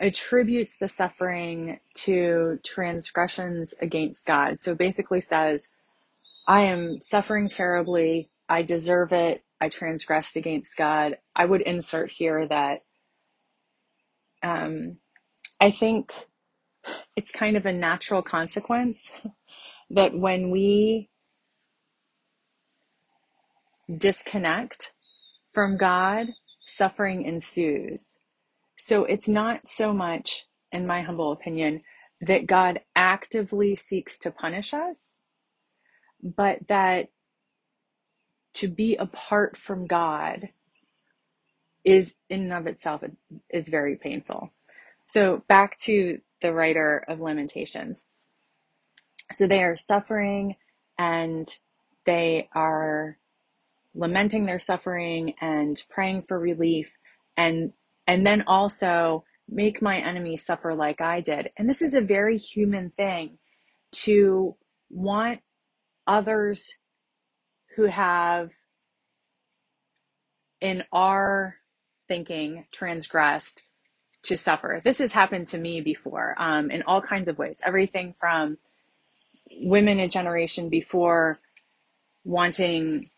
attributes 0.00 0.74
the 0.80 0.88
suffering 0.88 1.78
to 1.94 2.58
transgressions 2.64 3.72
against 3.80 4.26
God. 4.26 4.58
So 4.58 4.74
basically 4.74 5.20
says, 5.20 5.68
I 6.48 6.62
am 6.62 7.00
suffering 7.00 7.46
terribly. 7.46 8.28
I 8.48 8.62
deserve 8.62 9.12
it. 9.12 9.44
I 9.60 9.68
transgressed 9.68 10.36
against 10.36 10.76
God. 10.76 11.18
I 11.36 11.44
would 11.44 11.62
insert 11.62 12.10
here 12.10 12.46
that 12.48 12.82
um, 14.42 14.98
I 15.60 15.70
think 15.70 16.12
it's 17.16 17.30
kind 17.30 17.56
of 17.56 17.66
a 17.66 17.72
natural 17.72 18.22
consequence 18.22 19.10
that 19.90 20.16
when 20.16 20.50
we 20.50 21.08
disconnect 23.98 24.94
from 25.52 25.76
God, 25.76 26.28
suffering 26.66 27.22
ensues. 27.24 28.18
So 28.76 29.04
it's 29.04 29.28
not 29.28 29.68
so 29.68 29.92
much, 29.92 30.46
in 30.72 30.86
my 30.86 31.02
humble 31.02 31.32
opinion, 31.32 31.82
that 32.20 32.46
God 32.46 32.80
actively 32.96 33.76
seeks 33.76 34.18
to 34.20 34.30
punish 34.30 34.72
us, 34.72 35.18
but 36.22 36.58
that 36.68 37.08
to 38.54 38.68
be 38.68 38.96
apart 38.96 39.56
from 39.56 39.86
God 39.86 40.50
is 41.84 42.14
in 42.30 42.42
and 42.42 42.52
of 42.52 42.66
itself 42.66 43.02
is 43.50 43.68
very 43.68 43.96
painful. 43.96 44.52
So 45.06 45.42
back 45.48 45.78
to 45.82 46.20
the 46.42 46.52
writer 46.52 47.04
of 47.08 47.20
Lamentations. 47.20 48.06
So 49.32 49.46
they 49.46 49.62
are 49.62 49.76
suffering 49.76 50.56
and 50.98 51.46
they 52.06 52.48
are 52.54 53.18
lamenting 53.94 54.46
their 54.46 54.58
suffering 54.58 55.34
and 55.40 55.82
praying 55.90 56.22
for 56.22 56.38
relief 56.38 56.96
and 57.36 57.72
and 58.06 58.26
then 58.26 58.42
also 58.46 59.24
make 59.48 59.82
my 59.82 59.98
enemy 59.98 60.36
suffer 60.36 60.74
like 60.74 61.00
I 61.00 61.20
did. 61.20 61.50
And 61.56 61.68
this 61.68 61.82
is 61.82 61.94
a 61.94 62.00
very 62.00 62.38
human 62.38 62.90
thing 62.90 63.38
to 63.92 64.56
want 64.90 65.40
others 66.06 66.74
who 67.76 67.84
have 67.84 68.50
in 70.60 70.84
our 70.92 71.56
thinking 72.08 72.66
transgressed 72.72 73.62
to 74.24 74.36
suffer. 74.36 74.80
This 74.84 74.98
has 74.98 75.12
happened 75.12 75.48
to 75.48 75.58
me 75.58 75.80
before 75.80 76.40
um, 76.40 76.70
in 76.70 76.82
all 76.82 77.00
kinds 77.02 77.28
of 77.28 77.38
ways. 77.38 77.60
Everything 77.64 78.14
from 78.18 78.58
women 79.50 80.00
a 80.00 80.08
generation 80.08 80.68
before 80.68 81.38
wanting 82.24 83.10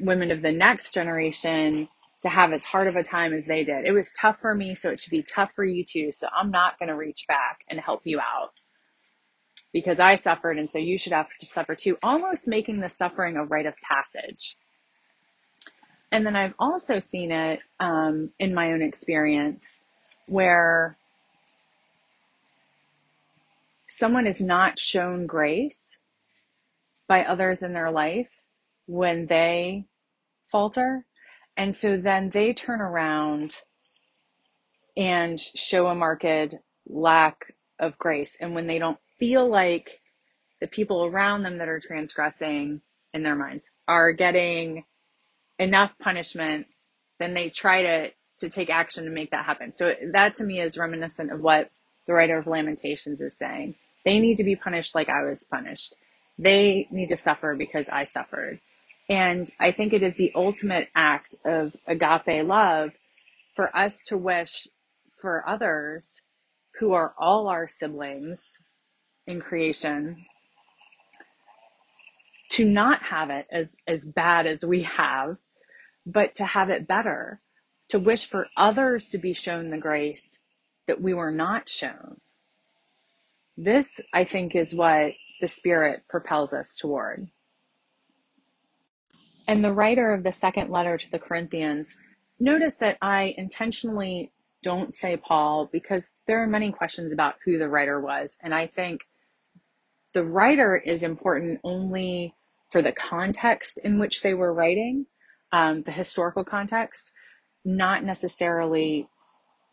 women 0.00 0.30
of 0.30 0.42
the 0.42 0.52
next 0.52 0.92
generation 0.94 1.88
to 2.22 2.28
have 2.28 2.52
as 2.52 2.64
hard 2.64 2.88
of 2.88 2.96
a 2.96 3.02
time 3.04 3.32
as 3.32 3.46
they 3.46 3.64
did. 3.64 3.84
It 3.84 3.92
was 3.92 4.12
tough 4.12 4.38
for 4.40 4.54
me, 4.54 4.74
so 4.74 4.90
it 4.90 5.00
should 5.00 5.10
be 5.10 5.22
tough 5.22 5.50
for 5.54 5.64
you 5.64 5.84
too. 5.84 6.10
So 6.12 6.28
I'm 6.34 6.50
not 6.50 6.78
going 6.78 6.88
to 6.88 6.96
reach 6.96 7.26
back 7.28 7.60
and 7.68 7.78
help 7.78 8.02
you 8.04 8.20
out 8.20 8.52
because 9.74 9.98
I 9.98 10.14
suffered, 10.14 10.56
and 10.56 10.70
so 10.70 10.78
you 10.78 10.96
should 10.96 11.12
have 11.12 11.26
to 11.40 11.46
suffer 11.46 11.74
too, 11.74 11.98
almost 12.00 12.46
making 12.46 12.78
the 12.78 12.88
suffering 12.88 13.36
a 13.36 13.44
rite 13.44 13.66
of 13.66 13.74
passage. 13.86 14.56
And 16.12 16.24
then 16.24 16.36
I've 16.36 16.54
also 16.60 17.00
seen 17.00 17.32
it 17.32 17.60
um, 17.80 18.30
in 18.38 18.54
my 18.54 18.70
own 18.70 18.82
experience 18.82 19.82
where 20.28 20.96
someone 23.88 24.28
is 24.28 24.40
not 24.40 24.78
shown 24.78 25.26
grace 25.26 25.98
by 27.08 27.24
others 27.24 27.60
in 27.60 27.72
their 27.72 27.90
life 27.90 28.30
when 28.86 29.26
they 29.26 29.86
falter. 30.46 31.04
And 31.56 31.74
so 31.74 31.96
then 31.96 32.30
they 32.30 32.52
turn 32.52 32.80
around 32.80 33.56
and 34.96 35.40
show 35.40 35.88
a 35.88 35.96
marked 35.96 36.54
lack 36.88 37.54
of 37.80 37.98
grace. 37.98 38.36
And 38.40 38.54
when 38.54 38.68
they 38.68 38.78
don't 38.78 38.98
feel 39.24 39.48
like 39.48 40.02
the 40.60 40.66
people 40.66 41.06
around 41.06 41.44
them 41.44 41.56
that 41.56 41.68
are 41.68 41.80
transgressing 41.80 42.82
in 43.14 43.22
their 43.22 43.34
minds 43.34 43.70
are 43.88 44.12
getting 44.12 44.84
enough 45.58 45.98
punishment, 45.98 46.66
then 47.18 47.32
they 47.32 47.48
try 47.48 47.82
to, 47.82 48.08
to 48.40 48.50
take 48.50 48.68
action 48.68 49.04
to 49.04 49.10
make 49.10 49.30
that 49.30 49.46
happen. 49.46 49.72
So 49.72 49.94
that 50.12 50.34
to 50.34 50.44
me 50.44 50.60
is 50.60 50.76
reminiscent 50.76 51.32
of 51.32 51.40
what 51.40 51.70
the 52.06 52.12
writer 52.12 52.36
of 52.36 52.46
Lamentations 52.46 53.22
is 53.22 53.34
saying. 53.38 53.76
They 54.04 54.18
need 54.18 54.36
to 54.36 54.44
be 54.44 54.56
punished 54.56 54.94
like 54.94 55.08
I 55.08 55.22
was 55.22 55.42
punished. 55.44 55.94
They 56.38 56.86
need 56.90 57.08
to 57.08 57.16
suffer 57.16 57.54
because 57.54 57.88
I 57.88 58.04
suffered. 58.04 58.60
And 59.08 59.46
I 59.58 59.72
think 59.72 59.94
it 59.94 60.02
is 60.02 60.18
the 60.18 60.32
ultimate 60.34 60.88
act 60.94 61.34
of 61.46 61.74
agape 61.86 62.46
love 62.46 62.90
for 63.54 63.74
us 63.74 64.04
to 64.08 64.18
wish 64.18 64.68
for 65.16 65.48
others 65.48 66.20
who 66.78 66.92
are 66.92 67.14
all 67.18 67.48
our 67.48 67.68
siblings 67.68 68.58
in 69.26 69.40
creation 69.40 70.24
to 72.50 72.64
not 72.64 73.02
have 73.02 73.30
it 73.30 73.46
as, 73.50 73.76
as 73.86 74.06
bad 74.06 74.46
as 74.46 74.64
we 74.64 74.82
have, 74.82 75.36
but 76.06 76.34
to 76.36 76.44
have 76.44 76.70
it 76.70 76.86
better, 76.86 77.40
to 77.88 77.98
wish 77.98 78.26
for 78.26 78.48
others 78.56 79.08
to 79.08 79.18
be 79.18 79.32
shown 79.32 79.70
the 79.70 79.78
grace 79.78 80.38
that 80.86 81.00
we 81.00 81.14
were 81.14 81.32
not 81.32 81.68
shown. 81.68 82.20
This, 83.56 84.00
I 84.12 84.24
think, 84.24 84.54
is 84.54 84.74
what 84.74 85.12
the 85.40 85.48
Spirit 85.48 86.02
propels 86.08 86.52
us 86.52 86.76
toward. 86.76 87.28
And 89.46 89.64
the 89.64 89.72
writer 89.72 90.12
of 90.12 90.22
the 90.22 90.32
second 90.32 90.70
letter 90.70 90.96
to 90.96 91.10
the 91.10 91.18
Corinthians, 91.18 91.96
notice 92.38 92.74
that 92.74 92.98
I 93.02 93.34
intentionally 93.36 94.32
don't 94.62 94.94
say 94.94 95.16
Paul 95.16 95.68
because 95.70 96.10
there 96.26 96.42
are 96.42 96.46
many 96.46 96.72
questions 96.72 97.12
about 97.12 97.34
who 97.44 97.58
the 97.58 97.68
writer 97.68 98.00
was. 98.00 98.36
And 98.40 98.54
I 98.54 98.66
think 98.66 99.02
the 100.14 100.24
writer 100.24 100.76
is 100.76 101.02
important 101.02 101.60
only 101.64 102.34
for 102.70 102.80
the 102.80 102.92
context 102.92 103.78
in 103.84 103.98
which 103.98 104.22
they 104.22 104.32
were 104.32 104.54
writing, 104.54 105.06
um, 105.52 105.82
the 105.82 105.92
historical 105.92 106.44
context, 106.44 107.12
not 107.64 108.04
necessarily 108.04 109.08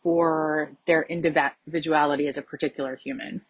for 0.02 0.72
their 0.86 1.02
individuality 1.02 2.26
as 2.26 2.36
a 2.36 2.42
particular 2.42 2.96
human. 2.96 3.42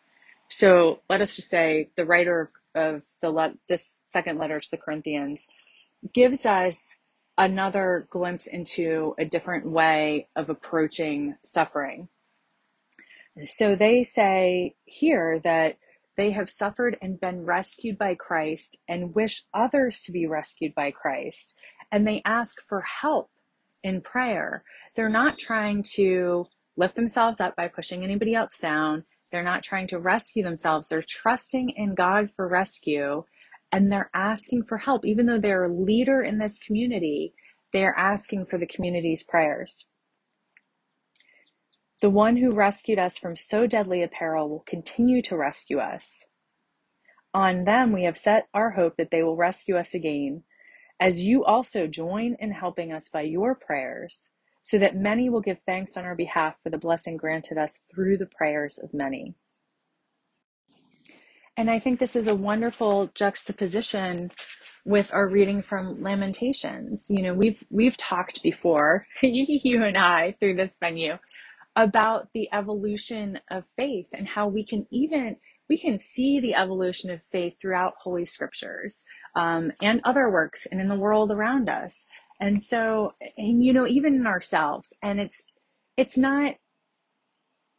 So 0.48 1.00
let 1.08 1.22
us 1.22 1.34
just 1.34 1.48
say 1.48 1.88
the 1.96 2.04
writer 2.04 2.42
of, 2.42 2.50
of 2.74 3.02
the 3.22 3.30
le- 3.30 3.54
this 3.68 3.94
second 4.06 4.38
letter 4.38 4.60
to 4.60 4.70
the 4.70 4.76
Corinthians 4.76 5.46
gives 6.12 6.44
us 6.44 6.96
another 7.38 8.06
glimpse 8.10 8.46
into 8.46 9.14
a 9.18 9.24
different 9.24 9.66
way 9.66 10.28
of 10.36 10.50
approaching 10.50 11.36
suffering. 11.42 12.08
So 13.46 13.74
they 13.74 14.02
say 14.02 14.74
here 14.84 15.40
that 15.42 15.78
they 16.16 16.30
have 16.32 16.50
suffered 16.50 16.96
and 17.00 17.20
been 17.20 17.44
rescued 17.44 17.98
by 17.98 18.14
Christ 18.14 18.78
and 18.88 19.14
wish 19.14 19.44
others 19.54 20.02
to 20.02 20.12
be 20.12 20.26
rescued 20.26 20.74
by 20.74 20.90
Christ. 20.90 21.54
And 21.90 22.06
they 22.06 22.22
ask 22.24 22.60
for 22.68 22.82
help 22.82 23.30
in 23.82 24.00
prayer. 24.00 24.62
They're 24.96 25.08
not 25.08 25.38
trying 25.38 25.82
to 25.94 26.46
lift 26.76 26.96
themselves 26.96 27.40
up 27.40 27.56
by 27.56 27.68
pushing 27.68 28.04
anybody 28.04 28.34
else 28.34 28.58
down. 28.58 29.04
They're 29.30 29.42
not 29.42 29.62
trying 29.62 29.86
to 29.88 29.98
rescue 29.98 30.42
themselves. 30.42 30.88
They're 30.88 31.04
trusting 31.06 31.70
in 31.70 31.94
God 31.94 32.30
for 32.36 32.48
rescue 32.48 33.24
and 33.72 33.90
they're 33.90 34.10
asking 34.14 34.64
for 34.64 34.78
help. 34.78 35.06
Even 35.06 35.26
though 35.26 35.40
they're 35.40 35.64
a 35.64 35.74
leader 35.74 36.22
in 36.22 36.38
this 36.38 36.58
community, 36.58 37.32
they're 37.72 37.96
asking 37.98 38.46
for 38.46 38.58
the 38.58 38.66
community's 38.66 39.22
prayers. 39.22 39.86
The 42.02 42.10
one 42.10 42.36
who 42.36 42.50
rescued 42.50 42.98
us 42.98 43.16
from 43.16 43.36
so 43.36 43.68
deadly 43.68 44.02
a 44.02 44.08
peril 44.08 44.48
will 44.48 44.64
continue 44.66 45.22
to 45.22 45.36
rescue 45.36 45.78
us. 45.78 46.24
On 47.32 47.62
them 47.62 47.92
we 47.92 48.02
have 48.02 48.18
set 48.18 48.48
our 48.52 48.72
hope 48.72 48.96
that 48.96 49.12
they 49.12 49.22
will 49.22 49.36
rescue 49.36 49.76
us 49.76 49.94
again, 49.94 50.42
as 50.98 51.22
you 51.22 51.44
also 51.44 51.86
join 51.86 52.36
in 52.40 52.50
helping 52.50 52.92
us 52.92 53.08
by 53.08 53.20
your 53.20 53.54
prayers 53.54 54.32
so 54.64 54.78
that 54.78 54.96
many 54.96 55.30
will 55.30 55.40
give 55.40 55.60
thanks 55.60 55.96
on 55.96 56.04
our 56.04 56.16
behalf 56.16 56.56
for 56.60 56.70
the 56.70 56.76
blessing 56.76 57.16
granted 57.16 57.56
us 57.56 57.78
through 57.94 58.18
the 58.18 58.26
prayers 58.26 58.80
of 58.82 58.92
many. 58.92 59.36
And 61.56 61.70
I 61.70 61.78
think 61.78 62.00
this 62.00 62.16
is 62.16 62.26
a 62.26 62.34
wonderful 62.34 63.12
juxtaposition 63.14 64.32
with 64.84 65.14
our 65.14 65.28
reading 65.28 65.62
from 65.62 66.02
Lamentations. 66.02 67.06
You 67.10 67.22
know, 67.22 67.34
we've 67.34 67.62
we've 67.70 67.96
talked 67.96 68.42
before, 68.42 69.06
you 69.22 69.84
and 69.84 69.96
I, 69.96 70.34
through 70.40 70.56
this 70.56 70.76
venue, 70.80 71.18
about 71.76 72.28
the 72.34 72.48
evolution 72.52 73.40
of 73.50 73.64
faith 73.76 74.08
and 74.12 74.28
how 74.28 74.46
we 74.46 74.64
can 74.64 74.86
even 74.90 75.36
we 75.68 75.78
can 75.78 75.98
see 75.98 76.38
the 76.38 76.54
evolution 76.54 77.10
of 77.10 77.22
faith 77.32 77.54
throughout 77.58 77.94
holy 77.98 78.26
scriptures 78.26 79.04
um, 79.36 79.72
and 79.80 80.00
other 80.04 80.30
works 80.30 80.66
and 80.70 80.80
in 80.80 80.88
the 80.88 80.94
world 80.94 81.30
around 81.30 81.68
us. 81.68 82.06
And 82.40 82.62
so 82.62 83.14
and 83.38 83.64
you 83.64 83.72
know 83.72 83.86
even 83.86 84.14
in 84.14 84.26
ourselves. 84.26 84.92
And 85.02 85.20
it's 85.20 85.42
it's 85.96 86.18
not 86.18 86.56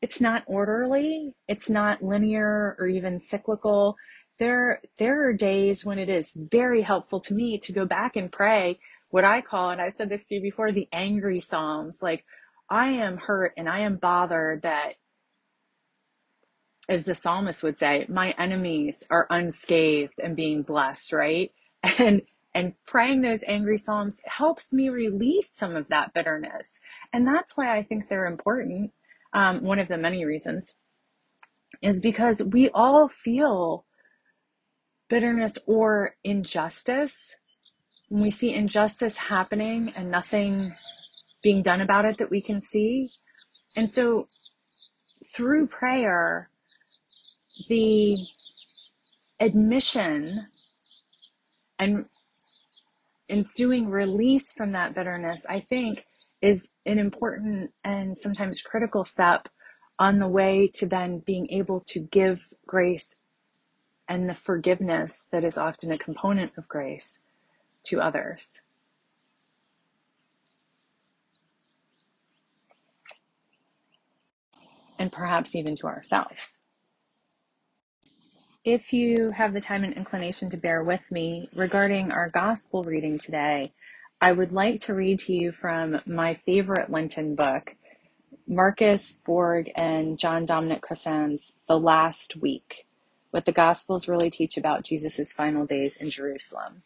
it's 0.01 0.19
not 0.19 0.43
orderly. 0.47 1.33
It's 1.47 1.69
not 1.69 2.03
linear 2.03 2.75
or 2.79 2.87
even 2.87 3.19
cyclical. 3.19 3.95
There 4.39 4.81
there 4.97 5.27
are 5.27 5.33
days 5.33 5.85
when 5.85 5.99
it 5.99 6.09
is 6.09 6.31
very 6.35 6.81
helpful 6.81 7.19
to 7.21 7.35
me 7.35 7.59
to 7.59 7.71
go 7.71 7.85
back 7.85 8.15
and 8.15 8.31
pray 8.31 8.79
what 9.09 9.23
i 9.23 9.41
call 9.41 9.69
and 9.69 9.79
i've 9.79 9.93
said 9.93 10.09
this 10.09 10.25
to 10.27 10.35
you 10.35 10.41
before 10.41 10.71
the 10.71 10.87
angry 10.91 11.39
psalms. 11.39 11.99
Like 12.01 12.25
i 12.69 12.89
am 12.89 13.17
hurt 13.17 13.53
and 13.57 13.69
i 13.69 13.79
am 13.79 13.95
bothered 13.95 14.61
that 14.61 14.93
as 16.89 17.03
the 17.03 17.15
psalmist 17.15 17.63
would 17.63 17.77
say 17.77 18.05
my 18.09 18.31
enemies 18.37 19.03
are 19.09 19.27
unscathed 19.29 20.19
and 20.21 20.35
being 20.35 20.61
blessed 20.61 21.13
right 21.13 21.51
and 21.99 22.21
and 22.55 22.73
praying 22.85 23.21
those 23.21 23.43
angry 23.47 23.77
psalms 23.77 24.21
helps 24.25 24.71
me 24.71 24.89
release 24.89 25.49
some 25.51 25.75
of 25.75 25.87
that 25.89 26.13
bitterness. 26.13 26.79
And 27.11 27.27
that's 27.27 27.57
why 27.57 27.75
I 27.75 27.83
think 27.83 28.07
they're 28.07 28.27
important. 28.27 28.91
Um, 29.33 29.63
one 29.63 29.79
of 29.79 29.87
the 29.87 29.97
many 29.97 30.23
reasons 30.25 30.75
is 31.81 31.99
because 31.99 32.43
we 32.43 32.69
all 32.69 33.09
feel 33.09 33.85
bitterness 35.09 35.57
or 35.65 36.15
injustice. 36.23 37.35
When 38.09 38.21
we 38.21 38.29
see 38.29 38.53
injustice 38.53 39.17
happening 39.17 39.91
and 39.95 40.11
nothing 40.11 40.75
being 41.43 41.61
done 41.61 41.81
about 41.81 42.05
it 42.05 42.17
that 42.17 42.31
we 42.31 42.41
can 42.41 42.61
see. 42.61 43.09
And 43.75 43.89
so 43.89 44.27
through 45.35 45.67
prayer, 45.67 46.49
the 47.69 48.17
admission 49.39 50.47
and 51.77 52.05
ensuing 53.29 53.89
release 53.89 54.51
from 54.51 54.71
that 54.71 54.95
bitterness, 54.95 55.45
I 55.47 55.59
think, 55.59 56.05
is 56.41 56.69
an 56.85 56.99
important 56.99 57.71
and 57.83 58.17
sometimes 58.17 58.61
critical 58.61 59.05
step 59.05 59.47
on 59.99 60.19
the 60.19 60.27
way 60.27 60.67
to 60.73 60.85
then 60.85 61.19
being 61.19 61.49
able 61.49 61.81
to 61.87 61.99
give 61.99 62.41
grace 62.67 63.15
and 64.09 64.29
the 64.29 64.35
forgiveness 64.35 65.25
that 65.31 65.45
is 65.45 65.57
often 65.57 65.91
a 65.91 65.97
component 65.97 66.51
of 66.57 66.67
grace 66.67 67.19
to 67.85 68.01
others. 68.01 68.61
And 75.03 75.11
perhaps 75.11 75.53
even 75.53 75.75
to 75.75 75.87
ourselves. 75.87 76.61
If 78.63 78.93
you 78.93 79.31
have 79.31 79.51
the 79.51 79.59
time 79.59 79.83
and 79.83 79.93
inclination 79.93 80.49
to 80.51 80.55
bear 80.55 80.81
with 80.81 81.11
me 81.11 81.49
regarding 81.53 82.09
our 82.09 82.29
gospel 82.29 82.85
reading 82.85 83.19
today, 83.19 83.73
I 84.21 84.31
would 84.31 84.53
like 84.53 84.79
to 84.83 84.93
read 84.93 85.19
to 85.19 85.33
you 85.33 85.51
from 85.51 85.99
my 86.05 86.35
favorite 86.35 86.89
Lenten 86.89 87.35
book, 87.35 87.75
Marcus 88.47 89.11
Borg 89.25 89.69
and 89.75 90.17
John 90.17 90.45
Dominic 90.45 90.81
Crossan's 90.83 91.51
The 91.67 91.77
Last 91.77 92.37
Week, 92.37 92.87
what 93.31 93.43
the 93.43 93.51
Gospels 93.51 94.07
really 94.07 94.29
teach 94.29 94.55
about 94.55 94.85
Jesus' 94.85 95.33
final 95.33 95.65
days 95.65 95.97
in 95.97 96.09
Jerusalem. 96.09 96.81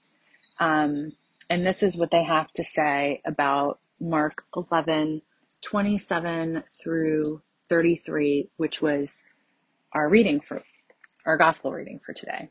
Um, 0.60 1.12
and 1.52 1.68
this 1.68 1.84
is 1.84 1.96
what 1.96 2.10
they 2.10 2.24
have 2.24 2.52
to 2.54 2.64
say 2.64 3.22
about 3.24 3.78
Mark 4.00 4.46
11, 4.56 5.22
27 5.62 6.64
through 6.82 7.44
33, 7.70 8.50
which 8.58 8.82
was 8.82 9.24
our 9.94 10.10
reading 10.10 10.40
for 10.40 10.64
our 11.26 11.38
gospel 11.38 11.72
reading 11.72 12.00
for 12.00 12.14
today. 12.14 12.50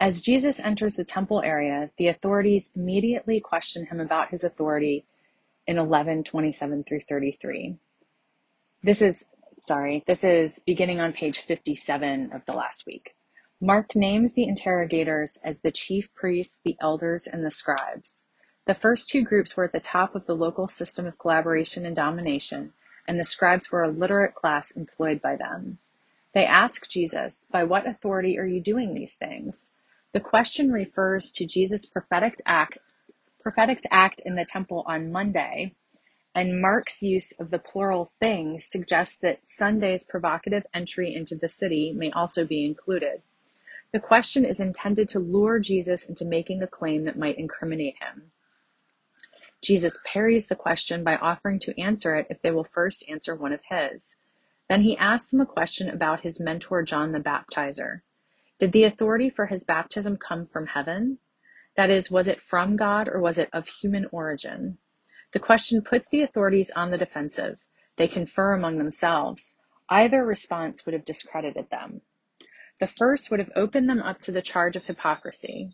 As 0.00 0.20
Jesus 0.20 0.60
enters 0.60 0.94
the 0.94 1.04
temple 1.04 1.42
area, 1.44 1.90
the 1.96 2.06
authorities 2.06 2.70
immediately 2.76 3.40
question 3.40 3.86
him 3.86 3.98
about 3.98 4.30
his 4.30 4.44
authority 4.44 5.04
in 5.66 5.78
11 5.78 6.24
27 6.24 6.84
through 6.84 7.00
33. 7.00 7.76
This 8.82 9.02
is, 9.02 9.26
sorry, 9.60 10.04
this 10.06 10.22
is 10.22 10.60
beginning 10.64 11.00
on 11.00 11.12
page 11.12 11.38
57 11.38 12.32
of 12.32 12.44
the 12.44 12.52
last 12.52 12.86
week. 12.86 13.16
Mark 13.60 13.96
names 13.96 14.34
the 14.34 14.44
interrogators 14.44 15.36
as 15.42 15.60
the 15.60 15.72
chief 15.72 16.14
priests, 16.14 16.60
the 16.64 16.76
elders, 16.80 17.26
and 17.26 17.44
the 17.44 17.50
scribes. 17.50 18.24
The 18.66 18.74
first 18.74 19.08
two 19.08 19.24
groups 19.24 19.56
were 19.56 19.64
at 19.64 19.72
the 19.72 19.80
top 19.80 20.14
of 20.14 20.26
the 20.26 20.36
local 20.36 20.68
system 20.68 21.06
of 21.06 21.18
collaboration 21.18 21.84
and 21.84 21.96
domination, 21.96 22.72
and 23.08 23.18
the 23.18 23.24
scribes 23.24 23.72
were 23.72 23.82
a 23.82 23.90
literate 23.90 24.34
class 24.34 24.70
employed 24.70 25.20
by 25.22 25.34
them. 25.34 25.78
They 26.34 26.44
ask 26.44 26.88
Jesus, 26.88 27.46
By 27.50 27.64
what 27.64 27.88
authority 27.88 28.38
are 28.38 28.46
you 28.46 28.60
doing 28.60 28.94
these 28.94 29.14
things? 29.14 29.72
The 30.12 30.20
question 30.20 30.70
refers 30.70 31.32
to 31.32 31.46
Jesus' 31.46 31.86
prophetic 31.86 32.36
act, 32.46 32.78
prophetic 33.40 33.82
act 33.90 34.20
in 34.24 34.36
the 34.36 34.44
temple 34.44 34.84
on 34.86 35.10
Monday, 35.10 35.74
and 36.34 36.60
Mark's 36.60 37.02
use 37.02 37.32
of 37.32 37.50
the 37.50 37.58
plural 37.58 38.12
things 38.20 38.66
suggests 38.66 39.16
that 39.22 39.40
Sunday's 39.46 40.04
provocative 40.04 40.66
entry 40.74 41.14
into 41.14 41.34
the 41.34 41.48
city 41.48 41.92
may 41.92 42.10
also 42.12 42.44
be 42.44 42.64
included. 42.64 43.22
The 43.92 44.00
question 44.00 44.44
is 44.44 44.60
intended 44.60 45.08
to 45.10 45.18
lure 45.18 45.58
Jesus 45.58 46.08
into 46.08 46.24
making 46.26 46.62
a 46.62 46.66
claim 46.66 47.04
that 47.04 47.18
might 47.18 47.38
incriminate 47.38 47.96
him. 48.00 48.30
Jesus 49.62 49.98
parries 50.04 50.46
the 50.46 50.54
question 50.54 51.02
by 51.02 51.16
offering 51.16 51.58
to 51.60 51.80
answer 51.80 52.14
it 52.16 52.26
if 52.30 52.40
they 52.42 52.50
will 52.50 52.64
first 52.64 53.04
answer 53.08 53.34
one 53.34 53.52
of 53.52 53.60
his. 53.68 54.16
Then 54.68 54.82
he 54.82 54.96
asks 54.96 55.30
them 55.30 55.40
a 55.40 55.46
question 55.46 55.88
about 55.88 56.20
his 56.20 56.40
mentor, 56.40 56.82
John 56.82 57.12
the 57.12 57.20
Baptizer. 57.20 58.02
Did 58.58 58.72
the 58.72 58.84
authority 58.84 59.30
for 59.30 59.46
his 59.46 59.64
baptism 59.64 60.16
come 60.16 60.46
from 60.46 60.66
heaven? 60.66 61.18
That 61.76 61.90
is, 61.90 62.10
was 62.10 62.28
it 62.28 62.40
from 62.40 62.76
God 62.76 63.08
or 63.08 63.20
was 63.20 63.38
it 63.38 63.48
of 63.52 63.68
human 63.68 64.06
origin? 64.12 64.78
The 65.32 65.38
question 65.38 65.82
puts 65.82 66.08
the 66.08 66.22
authorities 66.22 66.70
on 66.74 66.90
the 66.90 66.98
defensive. 66.98 67.64
They 67.96 68.08
confer 68.08 68.52
among 68.52 68.78
themselves. 68.78 69.54
Either 69.88 70.24
response 70.24 70.84
would 70.84 70.92
have 70.92 71.04
discredited 71.04 71.70
them. 71.70 72.02
The 72.80 72.86
first 72.86 73.30
would 73.30 73.40
have 73.40 73.52
opened 73.56 73.88
them 73.88 74.02
up 74.02 74.20
to 74.20 74.32
the 74.32 74.42
charge 74.42 74.76
of 74.76 74.86
hypocrisy. 74.86 75.72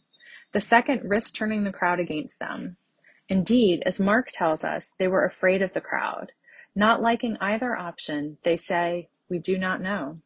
The 0.52 0.60
second 0.60 1.08
risked 1.08 1.36
turning 1.36 1.64
the 1.64 1.72
crowd 1.72 2.00
against 2.00 2.38
them. 2.38 2.76
Indeed, 3.28 3.82
as 3.86 3.98
Mark 4.00 4.28
tells 4.32 4.64
us, 4.64 4.92
they 4.98 5.08
were 5.08 5.24
afraid 5.24 5.62
of 5.62 5.72
the 5.72 5.80
crowd. 5.80 6.32
Not 6.74 7.02
liking 7.02 7.36
either 7.40 7.76
option, 7.76 8.38
they 8.44 8.56
say, 8.56 9.08
We 9.28 9.38
do 9.38 9.58
not 9.58 9.80
know. 9.80 10.20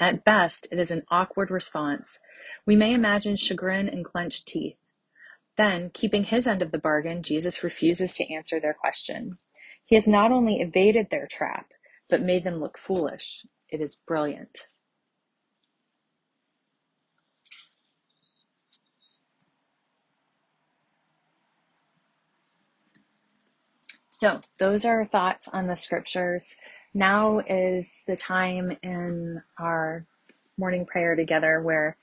At 0.00 0.24
best, 0.24 0.66
it 0.70 0.78
is 0.78 0.90
an 0.90 1.04
awkward 1.10 1.50
response. 1.50 2.18
We 2.66 2.76
may 2.76 2.92
imagine 2.92 3.36
chagrin 3.36 3.88
and 3.88 4.04
clenched 4.04 4.46
teeth. 4.48 4.80
Then, 5.56 5.90
keeping 5.90 6.24
his 6.24 6.46
end 6.46 6.60
of 6.60 6.72
the 6.72 6.78
bargain, 6.78 7.22
Jesus 7.22 7.62
refuses 7.62 8.14
to 8.16 8.32
answer 8.32 8.60
their 8.60 8.74
question. 8.74 9.38
He 9.86 9.94
has 9.94 10.08
not 10.08 10.32
only 10.32 10.60
evaded 10.60 11.10
their 11.10 11.26
trap, 11.26 11.72
but 12.10 12.20
made 12.20 12.44
them 12.44 12.60
look 12.60 12.76
foolish. 12.76 13.46
It 13.70 13.80
is 13.80 13.96
brilliant. 13.96 14.66
So, 24.18 24.40
those 24.56 24.86
are 24.86 25.04
thoughts 25.04 25.46
on 25.48 25.66
the 25.66 25.74
scriptures. 25.76 26.56
Now 26.94 27.40
is 27.40 28.02
the 28.06 28.16
time 28.16 28.74
in 28.82 29.42
our 29.58 30.06
morning 30.56 30.86
prayer 30.86 31.14
together 31.14 31.60
where 31.60 31.98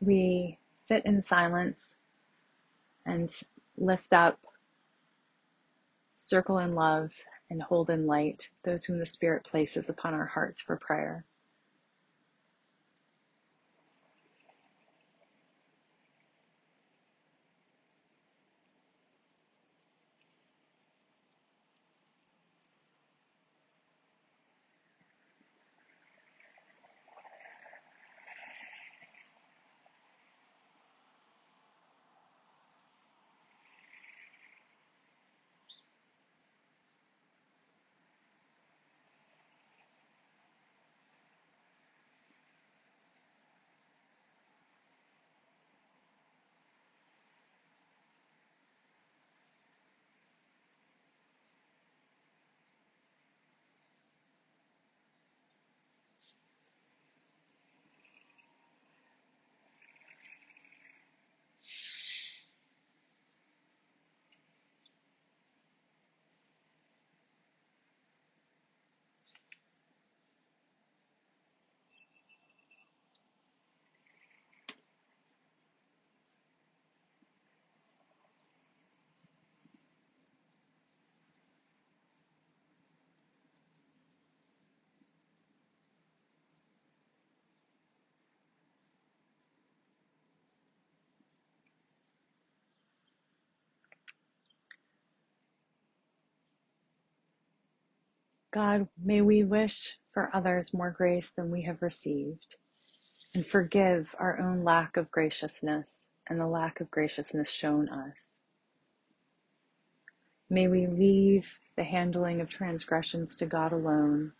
we 0.00 0.58
sit 0.76 1.06
in 1.06 1.22
silence 1.22 1.96
and 3.06 3.32
lift 3.78 4.12
up, 4.12 4.38
circle 6.14 6.58
in 6.58 6.74
love, 6.74 7.14
and 7.48 7.62
hold 7.62 7.88
in 7.88 8.06
light 8.06 8.50
those 8.64 8.84
whom 8.84 8.98
the 8.98 9.06
Spirit 9.06 9.44
places 9.44 9.88
upon 9.88 10.12
our 10.12 10.26
hearts 10.26 10.60
for 10.60 10.76
prayer. 10.76 11.24
God, 98.50 98.88
may 99.02 99.20
we 99.20 99.44
wish 99.44 99.98
for 100.12 100.30
others 100.34 100.74
more 100.74 100.90
grace 100.90 101.30
than 101.30 101.50
we 101.50 101.62
have 101.62 101.82
received 101.82 102.56
and 103.34 103.46
forgive 103.46 104.14
our 104.18 104.40
own 104.40 104.64
lack 104.64 104.96
of 104.96 105.10
graciousness 105.10 106.10
and 106.28 106.40
the 106.40 106.46
lack 106.46 106.80
of 106.80 106.90
graciousness 106.90 107.50
shown 107.50 107.88
us. 107.88 108.40
May 110.50 110.66
we 110.68 110.86
leave 110.86 111.58
the 111.76 111.84
handling 111.84 112.40
of 112.40 112.48
transgressions 112.48 113.36
to 113.36 113.46
God 113.46 113.72
alone 113.72 114.32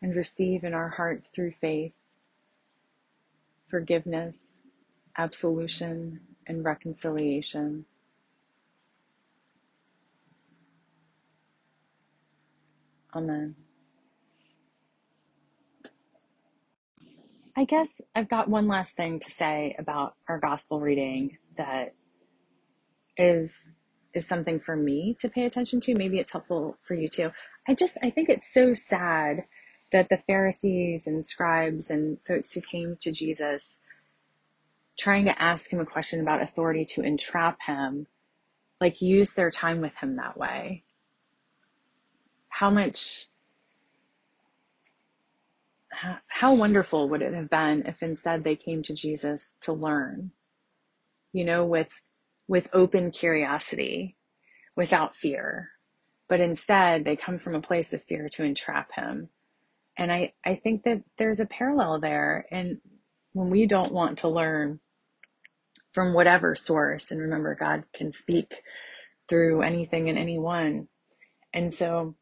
and 0.00 0.16
receive 0.16 0.64
in 0.64 0.74
our 0.74 0.90
hearts 0.90 1.28
through 1.28 1.52
faith 1.52 1.98
forgiveness, 3.66 4.62
absolution, 5.18 6.20
and 6.46 6.64
reconciliation. 6.64 7.84
Amen. 13.18 13.56
I 17.56 17.64
guess 17.64 18.00
I've 18.14 18.28
got 18.28 18.48
one 18.48 18.68
last 18.68 18.94
thing 18.94 19.18
to 19.18 19.30
say 19.30 19.74
about 19.76 20.14
our 20.28 20.38
gospel 20.38 20.78
reading 20.78 21.38
that 21.56 21.94
is 23.16 23.74
is 24.14 24.24
something 24.24 24.60
for 24.60 24.76
me 24.76 25.16
to 25.18 25.28
pay 25.28 25.44
attention 25.44 25.80
to. 25.80 25.96
Maybe 25.96 26.20
it's 26.20 26.30
helpful 26.30 26.76
for 26.82 26.94
you 26.94 27.08
too. 27.08 27.32
I 27.66 27.74
just 27.74 27.98
I 28.04 28.10
think 28.10 28.28
it's 28.28 28.54
so 28.54 28.72
sad 28.72 29.46
that 29.90 30.10
the 30.10 30.16
Pharisees 30.16 31.08
and 31.08 31.26
scribes 31.26 31.90
and 31.90 32.18
folks 32.24 32.52
who 32.52 32.60
came 32.60 32.96
to 33.00 33.10
Jesus 33.10 33.80
trying 34.96 35.24
to 35.24 35.42
ask 35.42 35.72
him 35.72 35.80
a 35.80 35.86
question 35.86 36.20
about 36.20 36.40
authority 36.40 36.84
to 36.84 37.02
entrap 37.02 37.62
him 37.62 38.06
like 38.80 39.02
use 39.02 39.32
their 39.32 39.50
time 39.50 39.80
with 39.80 39.96
him 39.96 40.14
that 40.16 40.38
way. 40.38 40.84
How 42.48 42.70
much 42.70 43.28
how 46.28 46.54
wonderful 46.54 47.08
would 47.08 47.22
it 47.22 47.34
have 47.34 47.50
been 47.50 47.84
if 47.86 48.02
instead 48.02 48.44
they 48.44 48.54
came 48.54 48.82
to 48.84 48.94
Jesus 48.94 49.56
to 49.62 49.72
learn, 49.72 50.30
you 51.32 51.44
know, 51.44 51.64
with 51.64 52.00
with 52.46 52.68
open 52.72 53.10
curiosity, 53.10 54.16
without 54.76 55.16
fear. 55.16 55.70
But 56.28 56.40
instead 56.40 57.04
they 57.04 57.16
come 57.16 57.38
from 57.38 57.54
a 57.54 57.60
place 57.60 57.92
of 57.92 58.02
fear 58.02 58.28
to 58.30 58.44
entrap 58.44 58.92
him. 58.94 59.28
And 59.98 60.12
I, 60.12 60.32
I 60.46 60.54
think 60.54 60.84
that 60.84 61.02
there's 61.16 61.40
a 61.40 61.46
parallel 61.46 62.00
there. 62.00 62.46
And 62.50 62.78
when 63.32 63.50
we 63.50 63.66
don't 63.66 63.92
want 63.92 64.18
to 64.18 64.28
learn 64.28 64.78
from 65.92 66.14
whatever 66.14 66.54
source, 66.54 67.10
and 67.10 67.20
remember, 67.20 67.56
God 67.56 67.84
can 67.92 68.12
speak 68.12 68.62
through 69.28 69.62
anything 69.62 70.08
and 70.08 70.16
anyone. 70.16 70.88
And 71.52 71.74
so 71.74 72.14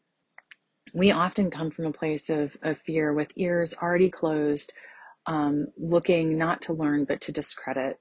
we 0.95 1.11
often 1.11 1.51
come 1.51 1.71
from 1.71 1.87
a 1.87 1.93
place 1.93 2.31
of, 2.31 2.57
of 2.63 2.79
fear 2.79 3.13
with 3.13 3.33
ears 3.37 3.75
already 3.81 4.11
closed, 4.11 4.73
um, 5.27 5.69
looking 5.79 6.39
not 6.39 6.63
to 6.63 6.73
learn, 6.73 7.05
but 7.05 7.21
to 7.23 7.33
discredit. 7.33 8.01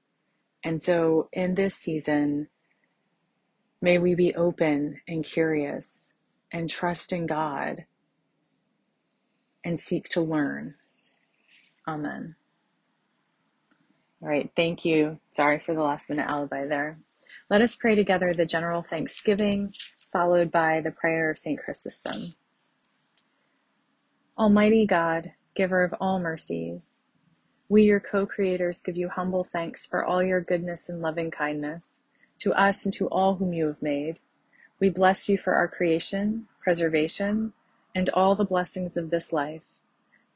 And 0.64 0.82
so 0.82 1.28
in 1.32 1.54
this 1.54 1.74
season, 1.74 2.48
may 3.82 3.98
we 3.98 4.14
be 4.14 4.34
open 4.34 5.00
and 5.08 5.24
curious 5.24 6.12
and 6.52 6.68
trust 6.68 7.12
in 7.12 7.26
God 7.26 7.84
and 9.64 9.78
seek 9.80 10.08
to 10.10 10.20
learn. 10.20 10.74
Amen. 11.88 12.36
All 14.22 14.28
right, 14.28 14.50
thank 14.56 14.84
you. 14.84 15.20
Sorry 15.32 15.58
for 15.58 15.74
the 15.74 15.82
last 15.82 16.08
minute 16.08 16.26
alibi 16.28 16.66
there. 16.66 16.98
Let 17.50 17.62
us 17.62 17.76
pray 17.76 17.94
together 17.94 18.34
the 18.34 18.46
general 18.46 18.82
thanksgiving, 18.82 19.72
followed 20.12 20.50
by 20.50 20.80
the 20.80 20.90
prayer 20.90 21.30
of 21.30 21.38
St. 21.38 21.60
Chrysostom. 21.60 22.32
Almighty 24.38 24.84
God, 24.84 25.32
giver 25.54 25.82
of 25.82 25.94
all 25.98 26.18
mercies, 26.18 27.00
we, 27.70 27.84
your 27.84 28.00
co 28.00 28.26
creators, 28.26 28.82
give 28.82 28.94
you 28.94 29.08
humble 29.08 29.44
thanks 29.44 29.86
for 29.86 30.04
all 30.04 30.22
your 30.22 30.42
goodness 30.42 30.90
and 30.90 31.00
loving 31.00 31.30
kindness 31.30 32.00
to 32.40 32.52
us 32.52 32.84
and 32.84 32.92
to 32.92 33.08
all 33.08 33.36
whom 33.36 33.54
you 33.54 33.66
have 33.66 33.80
made. 33.80 34.18
We 34.78 34.90
bless 34.90 35.26
you 35.26 35.38
for 35.38 35.54
our 35.54 35.66
creation, 35.66 36.48
preservation, 36.60 37.54
and 37.94 38.10
all 38.10 38.34
the 38.34 38.44
blessings 38.44 38.98
of 38.98 39.08
this 39.08 39.32
life, 39.32 39.78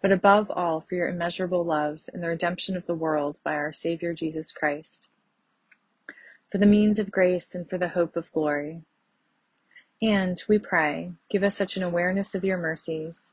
but 0.01 0.13
above 0.13 0.51
all 0.51 0.81
for 0.81 0.95
your 0.95 1.09
immeasurable 1.09 1.63
love 1.63 2.09
and 2.11 2.23
the 2.23 2.29
redemption 2.29 2.79
of 2.79 2.87
the 2.87 2.95
world 2.95 3.39
by 3.45 3.53
our 3.53 3.71
Savior 3.71 4.15
Jesus 4.15 4.51
Christ, 4.51 5.09
for 6.51 6.57
the 6.57 6.65
means 6.65 6.99
of 6.99 7.11
grace 7.11 7.55
and 7.55 7.69
for 7.69 7.77
the 7.77 7.89
hope 7.89 8.17
of 8.17 8.33
glory. 8.33 8.81
And 10.01 10.43
we 10.49 10.59
pray, 10.59 11.13
give 11.29 11.45
us 11.45 11.55
such 11.55 11.77
an 11.77 11.83
awareness 11.83 12.35
of 12.35 12.45
your 12.45 12.57
mercies 12.57 13.33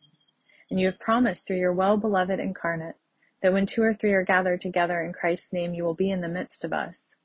And 0.71 0.79
you 0.79 0.85
have 0.85 0.99
promised 1.01 1.45
through 1.45 1.57
your 1.59 1.73
well 1.73 1.97
beloved 1.97 2.39
incarnate 2.39 2.95
that 3.41 3.51
when 3.51 3.65
two 3.65 3.83
or 3.83 3.93
three 3.93 4.13
are 4.13 4.23
gathered 4.23 4.61
together 4.61 5.01
in 5.01 5.11
Christ's 5.11 5.51
name, 5.51 5.73
you 5.73 5.83
will 5.83 5.93
be 5.93 6.09
in 6.09 6.21
the 6.21 6.29
midst 6.29 6.63
of 6.63 6.71
us. 6.71 7.17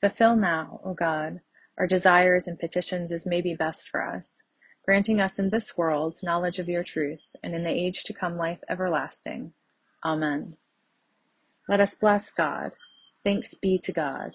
Fulfill 0.00 0.34
now, 0.34 0.80
O 0.84 0.94
God, 0.94 1.40
our 1.78 1.86
desires 1.86 2.48
and 2.48 2.58
petitions 2.58 3.12
as 3.12 3.24
may 3.24 3.40
be 3.40 3.54
best 3.54 3.88
for 3.88 4.02
us, 4.02 4.42
granting 4.84 5.20
us 5.20 5.38
in 5.38 5.50
this 5.50 5.78
world 5.78 6.18
knowledge 6.24 6.58
of 6.58 6.68
your 6.68 6.82
truth, 6.82 7.36
and 7.40 7.54
in 7.54 7.62
the 7.62 7.70
age 7.70 8.02
to 8.02 8.12
come 8.12 8.36
life 8.36 8.64
everlasting. 8.68 9.52
Amen. 10.04 10.56
Let 11.68 11.78
us 11.78 11.94
bless 11.94 12.32
God. 12.32 12.72
Thanks 13.24 13.54
be 13.54 13.78
to 13.78 13.92
God. 13.92 14.34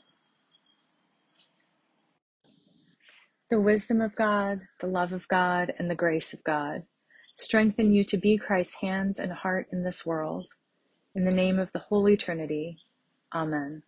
The 3.50 3.60
wisdom 3.60 4.00
of 4.00 4.16
God, 4.16 4.62
the 4.80 4.88
love 4.88 5.12
of 5.12 5.28
God, 5.28 5.74
and 5.78 5.90
the 5.90 5.96
grace 5.96 6.34
of 6.34 6.46
God 6.46 6.84
strengthen 7.36 7.94
you 7.94 8.04
to 8.06 8.18
be 8.18 8.38
Christ's 8.38 8.76
hands 8.76 9.20
and 9.20 9.32
heart 9.32 9.68
in 9.72 9.84
this 9.84 10.06
world. 10.06 10.48
In 11.16 11.26
the 11.26 11.32
name 11.32 11.60
of 11.60 11.72
the 11.74 11.80
Holy 11.80 12.18
Trinity. 12.18 12.78
Amen. 13.34 13.84